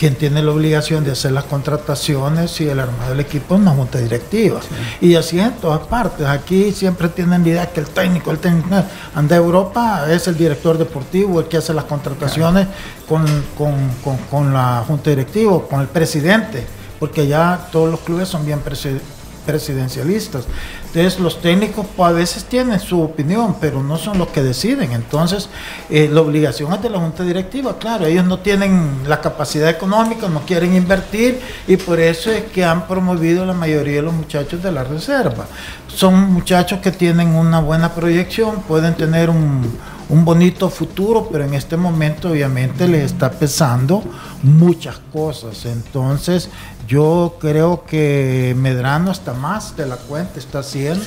[0.00, 3.72] quien tiene la obligación de hacer las contrataciones y el armado del equipo es una
[3.72, 4.58] junta directiva.
[5.02, 6.26] Y así en todas partes.
[6.26, 8.82] Aquí siempre tienen la idea que el técnico, el técnico,
[9.14, 12.66] anda a Europa, es el director deportivo el que hace las contrataciones
[13.06, 13.26] con,
[13.58, 16.66] con- con- con la junta directiva, con el presidente,
[16.98, 19.00] porque ya todos los clubes son bien presi-
[19.44, 20.44] presidencialistas.
[20.86, 24.92] Entonces los técnicos pues, a veces tienen su opinión, pero no son los que deciden.
[24.92, 25.48] Entonces
[25.88, 30.28] eh, la obligación es de la junta directiva, claro, ellos no tienen la capacidad económica,
[30.28, 34.62] no quieren invertir y por eso es que han promovido la mayoría de los muchachos
[34.62, 35.46] de la reserva.
[35.88, 39.78] Son muchachos que tienen una buena proyección, pueden tener un,
[40.10, 44.02] un bonito futuro, pero en este momento obviamente les está pesando
[44.42, 45.64] muchas cosas.
[45.66, 46.50] Entonces
[46.90, 51.04] yo creo que Medrano está más de la cuenta, está haciendo.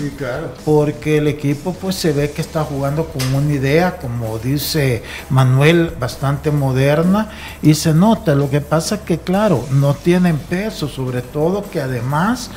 [0.64, 5.92] Porque el equipo pues se ve que está jugando con una idea, como dice Manuel,
[6.00, 7.32] bastante moderna
[7.62, 8.34] y se nota.
[8.34, 12.50] Lo que pasa es que claro, no tienen peso, sobre todo que además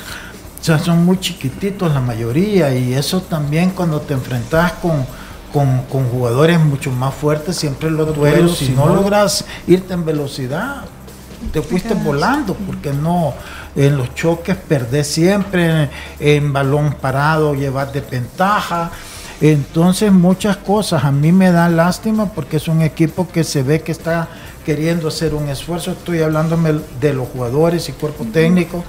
[0.61, 5.05] o sea, son muy chiquititos la mayoría y eso también cuando te enfrentas con,
[5.53, 10.85] con, con jugadores mucho más fuertes, siempre los duelos, si no logras irte en velocidad,
[11.53, 13.34] te fuiste volando porque no
[13.74, 18.90] en los choques perdés siempre en balón parado llevas desventaja.
[19.40, 21.05] Entonces muchas cosas.
[21.05, 24.28] A mí me da lástima porque es un equipo que se ve que está
[24.64, 25.92] queriendo hacer un esfuerzo.
[25.92, 28.84] Estoy hablándome de los jugadores y cuerpo técnico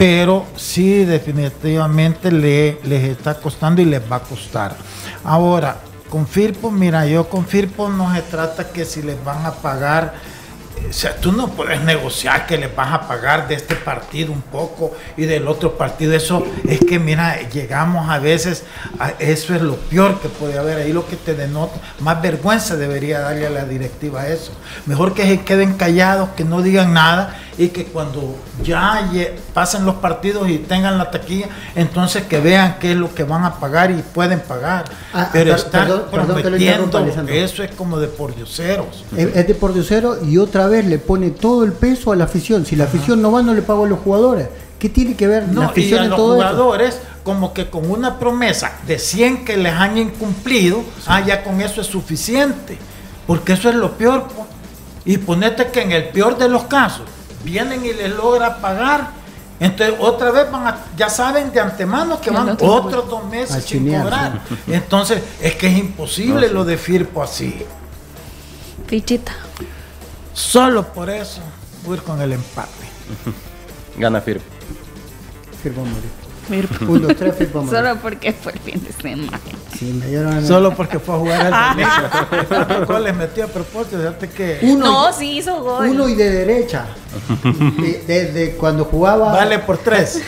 [0.00, 4.74] pero sí definitivamente le, les está costando y les va a costar.
[5.22, 5.76] Ahora
[6.08, 10.14] con Firpo mira yo con Firpo no se trata que si les van a pagar
[10.88, 14.42] o sea, tú no puedes negociar que le vas a pagar de este partido un
[14.42, 16.14] poco y del otro partido.
[16.14, 18.64] Eso es que, mira, llegamos a veces,
[18.98, 20.78] a eso es lo peor que puede haber.
[20.78, 24.52] Ahí lo que te denota, más vergüenza debería darle a la directiva eso.
[24.86, 29.06] Mejor que se queden callados, que no digan nada y que cuando ya
[29.52, 33.44] pasen los partidos y tengan la taquilla, entonces que vean qué es lo que van
[33.44, 34.86] a pagar y pueden pagar.
[35.12, 37.34] Ah, Pero per- están perdón- perdón que prometiendo, Lisandro.
[37.34, 39.04] eso es como de por dioseros.
[39.14, 42.24] Es, es de por diosero y otra vez le pone todo el peso a la
[42.24, 42.64] afición.
[42.64, 44.48] Si la afición no va, no le pago a los jugadores.
[44.78, 47.68] ¿Qué tiene que ver la No, y afición a en los todo jugadores, como que
[47.68, 52.78] con una promesa de 100 que les han incumplido, ah, ya con eso es suficiente.
[53.26, 54.24] Porque eso es lo peor.
[54.28, 54.46] po.
[55.04, 57.02] Y ponete que en el peor de los casos,
[57.44, 59.10] vienen y les logra pagar.
[59.58, 63.56] Entonces, otra vez van a, ya saben de antemano que van otro- otros dos meses
[63.56, 64.40] A sin chinear, cobrar.
[64.66, 67.62] Entonces, es que es imposible lo de Firpo así.
[68.86, 69.32] Fichita.
[70.32, 71.42] Solo por eso
[71.84, 72.70] voy a ir con el empate.
[73.98, 74.44] Gana Firpo.
[75.62, 76.19] Firpo morir.
[76.88, 77.34] Un, dos, tres.
[77.52, 79.40] Solo porque fue el fin de semana.
[79.78, 82.46] Sí, me dieron- Solo porque fue a jugar al domingo.
[82.48, 83.96] ¿Cuántos goles metió a propósito?
[83.98, 85.88] Fíjate que Uno, No, sí hizo gol.
[85.88, 86.86] uno y de derecha.
[87.44, 89.32] De- Desde cuando jugaba.
[89.32, 90.20] vale por tres.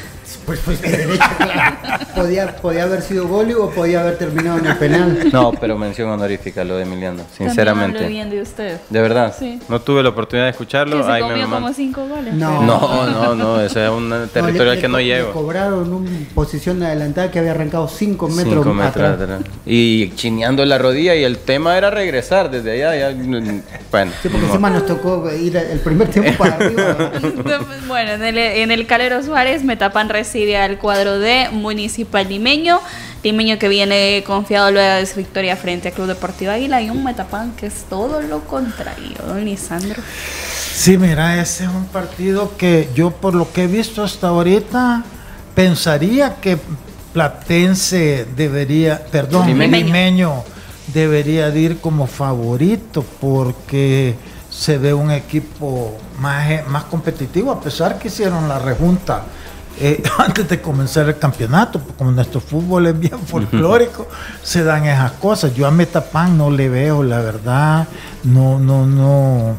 [0.46, 1.76] Pues, pues de derecho, claro.
[2.14, 5.30] Podía, podía haber sido gol o podía haber terminado en el penal.
[5.32, 7.98] No, pero mención honorífica lo de Emiliano, También sinceramente.
[7.98, 8.78] hablo bien de usted.
[8.90, 9.34] De verdad.
[9.38, 9.60] Sí.
[9.68, 10.98] No tuve la oportunidad de escucharlo.
[10.98, 12.34] Que se me comió mando- como cinco goles.
[12.34, 12.62] No.
[12.62, 15.32] No, no, no, ese es un territorio le- al que le no llego.
[15.32, 19.20] cobraron una posición adelantada que había arrancado 5 metros, Cinco metros atrás.
[19.20, 19.40] atrás.
[19.66, 23.12] Y chineando la rodilla y el tema era regresar desde allá.
[23.12, 23.16] ya-
[23.90, 27.10] bueno, Sí, porque encima nos tocó ir el primer tiempo para arriba.
[27.88, 32.78] Bueno, en el, en el Calero Suárez, Metapan recibe al cuadro de Municipal Limeño.
[33.24, 36.80] Limeño que viene confiado luego de su victoria frente a Club Deportivo Águila.
[36.80, 40.00] Y un Metapan que es todo lo contrario, don Lisandro.
[40.74, 45.02] Sí, mira, ese es un partido que yo por lo que he visto hasta ahorita
[45.56, 46.56] pensaría que
[47.12, 49.76] Platense debería, perdón, Limeño.
[49.76, 50.44] Limeño,
[50.94, 54.14] debería de ir como favorito porque
[54.48, 59.24] se ve un equipo más, eh, más competitivo a pesar que hicieron la rejunta
[59.80, 64.06] eh, antes de comenzar el campeonato, porque como nuestro fútbol es bien folclórico,
[64.42, 65.54] se dan esas cosas.
[65.54, 67.88] Yo a Metapan no le veo, la verdad,
[68.24, 69.56] no, no, no,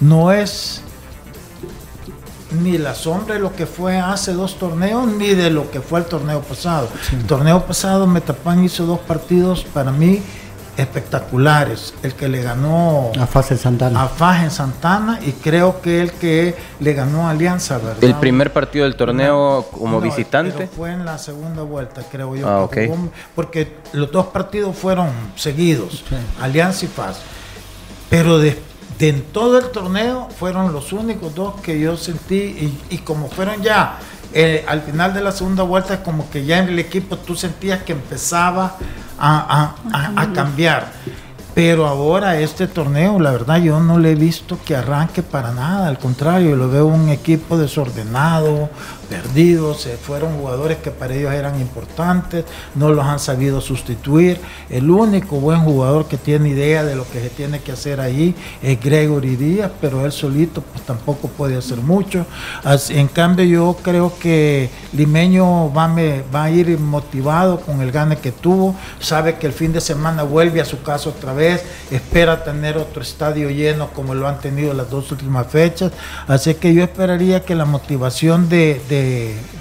[0.00, 0.82] no es
[2.62, 6.00] ni la sombra de lo que fue hace dos torneos, ni de lo que fue
[6.00, 6.88] el torneo pasado.
[7.12, 10.22] El torneo pasado Metapan hizo dos partidos para mí
[10.80, 11.94] espectaculares.
[12.02, 14.08] El que le ganó A fase Santana.
[14.18, 18.02] a en Santana y creo que el que le ganó a Alianza, ¿verdad?
[18.02, 20.52] El primer partido del torneo como No, visitante.
[20.56, 22.48] pero fue en la segunda vuelta, creo yo.
[22.48, 26.04] Ah, jugó, porque los dos partidos fueron seguidos,
[26.40, 27.18] Alianza y Faz.
[28.08, 28.60] Pero de,
[28.98, 33.28] de en todo el torneo fueron los únicos dos que yo sentí y, y como
[33.28, 33.98] fueron ya
[34.32, 37.82] eh, al final de la segunda vuelta, como que ya en el equipo tú sentías
[37.82, 38.76] que empezaba
[39.20, 40.92] a, a- a- a cambiar.
[41.54, 45.88] Pero ahora este torneo, la verdad, yo no le he visto que arranque para nada.
[45.88, 48.70] Al contrario, lo veo un equipo desordenado,
[49.10, 49.74] perdido.
[49.74, 52.44] Se fueron jugadores que para ellos eran importantes,
[52.76, 54.40] no los han sabido sustituir.
[54.70, 58.34] El único buen jugador que tiene idea de lo que se tiene que hacer ahí
[58.62, 62.24] es Gregory Díaz, pero él solito pues, tampoco puede hacer mucho.
[62.90, 68.16] En cambio, yo creo que Limeño va, me- va a ir motivado con el gane
[68.16, 68.76] que tuvo.
[69.00, 71.64] Sabe que el fin de semana vuelve a su casa otra vez.
[71.90, 75.90] Espera tener otro estadio lleno como lo han tenido las dos últimas fechas.
[76.28, 78.80] Así que yo esperaría que la motivación de,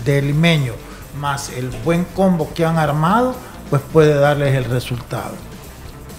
[0.05, 0.73] de Limeño
[1.19, 3.35] más el buen combo que han armado,
[3.69, 5.33] pues puede darles el resultado.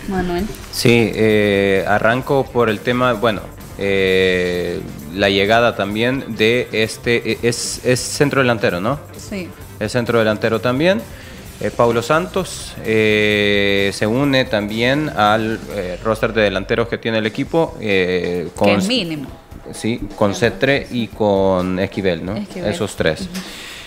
[0.08, 0.46] Manuel.
[0.72, 3.40] Sí, eh, arranco por el tema, bueno,
[3.78, 4.80] eh,
[5.14, 8.98] la llegada también de este, eh, es, es centro delantero, ¿no?
[9.16, 9.48] Sí.
[9.78, 11.00] Es centro delantero también.
[11.60, 17.26] Eh, Paulo Santos eh, se une también al eh, roster de delanteros que tiene el
[17.26, 17.76] equipo.
[17.80, 19.28] eh, Que con, es mínimo.
[19.72, 22.36] Sí, con Cetre y con Esquivel, ¿no?
[22.36, 22.70] Esquivel.
[22.70, 23.28] Esos tres.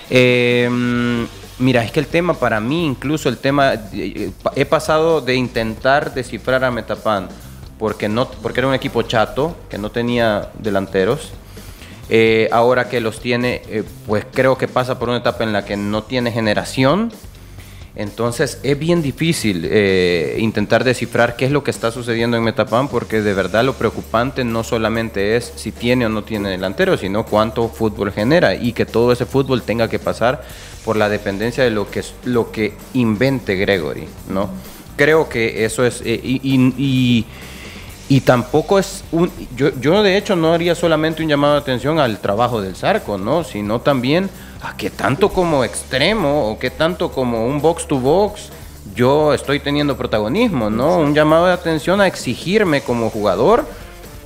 [0.09, 1.23] Eh, mm,
[1.59, 5.35] mira, es que el tema para mí, incluso el tema, eh, pa- he pasado de
[5.35, 7.27] intentar descifrar a Metapan
[7.79, 11.31] porque, no, porque era un equipo chato, que no tenía delanteros.
[12.09, 15.65] Eh, ahora que los tiene, eh, pues creo que pasa por una etapa en la
[15.65, 17.11] que no tiene generación.
[17.95, 22.87] Entonces es bien difícil eh, intentar descifrar qué es lo que está sucediendo en Metapan
[22.87, 27.23] porque de verdad lo preocupante no solamente es si tiene o no tiene delantero, sino
[27.23, 30.43] cuánto fútbol genera y que todo ese fútbol tenga que pasar
[30.83, 34.49] por la dependencia de lo que, lo que invente Gregory, ¿no?
[34.97, 36.01] Creo que eso es...
[36.03, 37.25] eh, y- y- y-
[38.09, 39.31] y tampoco es un.
[39.55, 43.17] Yo, yo, de hecho, no haría solamente un llamado de atención al trabajo del Zarco,
[43.17, 43.45] ¿no?
[43.45, 44.29] Sino también
[44.63, 48.49] a que tanto como extremo o que tanto como un box to box
[48.95, 50.97] yo estoy teniendo protagonismo, ¿no?
[50.97, 53.65] Un llamado de atención a exigirme como jugador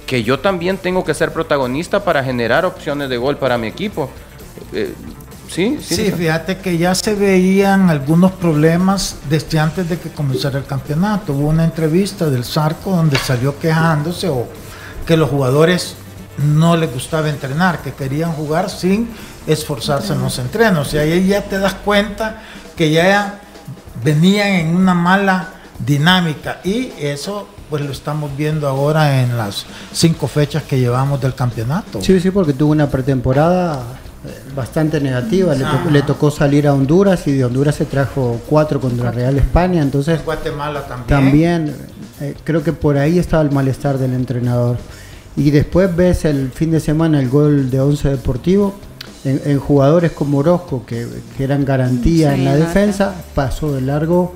[0.06, 4.10] que yo también tengo que ser protagonista para generar opciones de gol para mi equipo.
[4.74, 4.94] Eh,
[5.50, 5.96] sí, sí.
[5.96, 11.34] Sí, fíjate que ya se veían algunos problemas desde antes de que comenzara el campeonato.
[11.34, 14.48] Hubo una entrevista del Zarco donde salió quejándose o
[15.06, 15.96] que los jugadores
[16.38, 19.10] no les gustaba entrenar, que querían jugar sin
[19.48, 20.94] esforzarse en los entrenos.
[20.94, 22.42] Y ahí ya te das cuenta
[22.76, 23.40] que ya
[24.04, 25.50] venían en una mala
[25.86, 31.34] dinámica y eso pues lo estamos viendo ahora en las cinco fechas que llevamos del
[31.36, 32.02] campeonato.
[32.02, 33.82] Sí, sí, porque tuvo una pretemporada
[34.26, 35.54] eh, bastante negativa.
[35.54, 35.92] Le, to- Ajá.
[35.92, 39.82] le tocó salir a Honduras y de Honduras se trajo cuatro contra Real España.
[39.82, 41.08] Entonces, Guatemala también.
[41.08, 41.76] también
[42.22, 44.78] eh, creo que por ahí estaba el malestar del entrenador.
[45.36, 48.76] Y después ves el fin de semana el gol de Once Deportivo.
[49.26, 53.82] En, en jugadores como Orozco, que, que eran garantía Sí, en la defensa, pasó de
[53.82, 54.34] largo.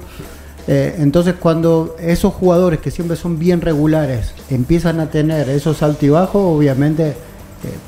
[0.67, 6.41] Eh, entonces cuando esos jugadores que siempre son bien regulares empiezan a tener esos altibajos,
[6.43, 7.15] obviamente eh,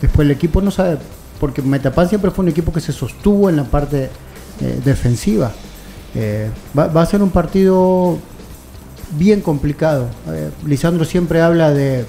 [0.01, 0.97] después el equipo no sabe
[1.39, 4.09] porque Metapan siempre fue un equipo que se sostuvo en la parte
[4.61, 5.51] eh, defensiva.
[6.77, 8.17] Va, va a ser un partido
[9.17, 10.07] bien complicado.
[10.65, 12.05] Lisandro siempre habla de,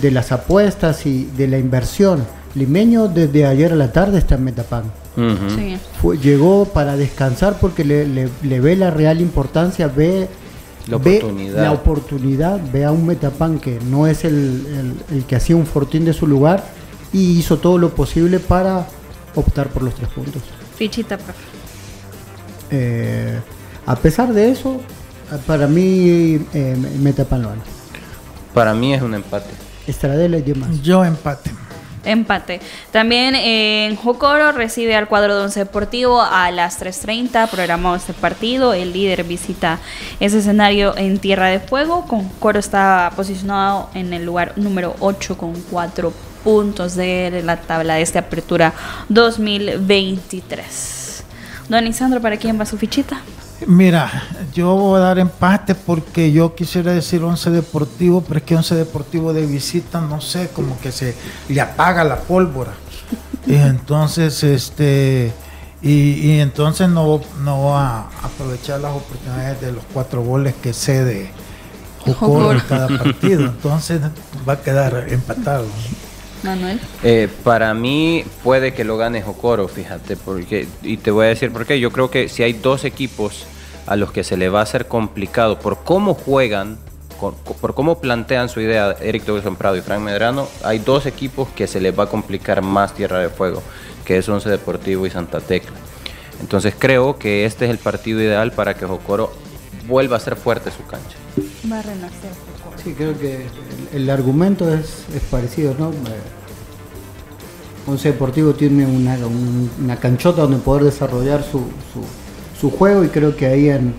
[0.00, 2.24] de las apuestas y de la inversión.
[2.54, 4.84] Limeño desde ayer a la tarde está en Metapan.
[5.16, 5.56] Ujú.
[5.56, 5.76] Sí.
[6.00, 10.28] Fue- llegó para descansar porque le, le- le ve la real importancia, ve
[10.88, 11.62] La ve oportunidad.
[11.62, 14.34] la oportunidad, ve a un Metapan que no es el,
[15.10, 16.62] el- el que hacía un fortín de su lugar
[17.12, 18.86] y hizo todo lo posible para
[19.34, 20.42] optar por los tres puntos.
[20.76, 21.40] Fichita, profe.
[22.70, 23.38] Eh,
[23.86, 24.80] a pesar de eso,
[25.46, 27.62] para mí eh, Metapan lo gana.
[28.54, 29.50] Para mí es un empate.
[29.86, 30.82] Estradela y demás.
[30.82, 31.50] Yo empate.
[32.04, 32.60] Empate.
[32.90, 38.74] También en Jocoro recibe al cuadro de Once Deportivo a las 3.30, programado este partido.
[38.74, 39.78] El líder visita
[40.20, 42.06] ese escenario en Tierra de Fuego.
[42.06, 47.94] Con Coro está posicionado en el lugar número 8 con 4 puntos de la tabla
[47.94, 48.74] de esta apertura
[49.08, 51.24] 2023.
[51.68, 53.22] Don Isandro, ¿para quién va su fichita?
[53.66, 54.10] Mira,
[54.52, 58.74] yo voy a dar empate porque yo quisiera decir Once Deportivo, pero es que Once
[58.74, 61.14] Deportivo de visita, no sé, como que se
[61.48, 62.72] le apaga la pólvora.
[63.46, 65.32] Y entonces, este,
[65.82, 70.72] y, y entonces no, no va a aprovechar las oportunidades de los cuatro goles que
[70.72, 71.30] cede
[72.04, 73.42] Jocoro en cada partido.
[73.46, 74.00] Entonces
[74.48, 75.66] va a quedar empatado.
[76.42, 76.80] Manuel.
[77.04, 81.52] Eh, para mí puede que lo gane Jocoro, fíjate, porque y te voy a decir
[81.52, 81.78] por qué.
[81.78, 83.46] Yo creo que si hay dos equipos
[83.86, 86.78] a los que se le va a hacer complicado por cómo juegan,
[87.20, 91.48] por, por cómo plantean su idea Eric Douglas Prado y Frank Medrano, hay dos equipos
[91.54, 93.62] que se les va a complicar más Tierra de Fuego,
[94.04, 95.72] que es Once Deportivo y Santa Tecla.
[96.40, 99.32] Entonces creo que este es el partido ideal para que Jocoro
[99.86, 101.16] vuelva a ser fuerte su cancha.
[101.70, 102.30] Va a renacer
[102.62, 102.82] Jocoro.
[102.82, 103.46] Sí, creo que
[103.92, 105.90] el, el argumento es, es parecido, ¿no?
[105.90, 105.94] Eh,
[107.86, 111.58] Once Deportivo tiene una, un- una canchota donde poder desarrollar su,
[111.92, 112.04] su-
[112.62, 113.92] su juego y creo que ahí en,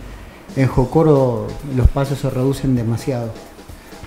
[0.55, 3.31] en Jocoro los pasos se reducen demasiado.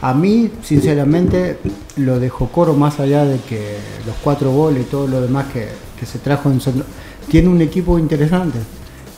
[0.03, 1.59] A mí, sinceramente,
[1.97, 3.77] lo de Jocoro, más allá de que
[4.07, 5.69] los cuatro goles y todo lo demás que,
[6.01, 6.83] que se trajo en San-
[7.31, 8.59] tiene un equipo interesante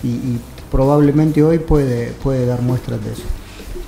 [0.03, 3.23] y, y probablemente hoy puede, puede dar muestras de eso.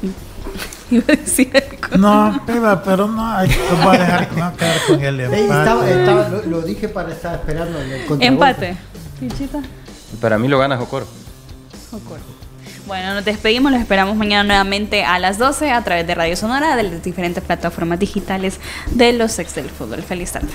[0.90, 1.96] Iba a decir algo.
[1.98, 5.42] No, piba, pero no, hay que va a dejar a quedar con el empate.
[5.42, 8.22] Estaba- estaba- lo, lo dije para estar esperando el.
[8.22, 8.76] Empate.
[9.20, 9.60] Fichita.
[10.20, 11.06] Para mí lo gana Jocoro.
[12.86, 16.76] Bueno, nos despedimos, los esperamos mañana nuevamente a las 12 a través de Radio Sonora,
[16.76, 18.58] de las diferentes plataformas digitales
[18.90, 20.02] de los ex del fútbol.
[20.02, 20.48] Feliz tarde.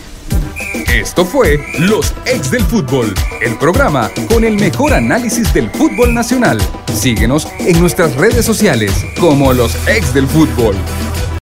[0.94, 6.58] Esto fue Los Ex del Fútbol, el programa con el mejor análisis del fútbol nacional.
[6.94, 10.76] Síguenos en nuestras redes sociales como Los Ex del Fútbol.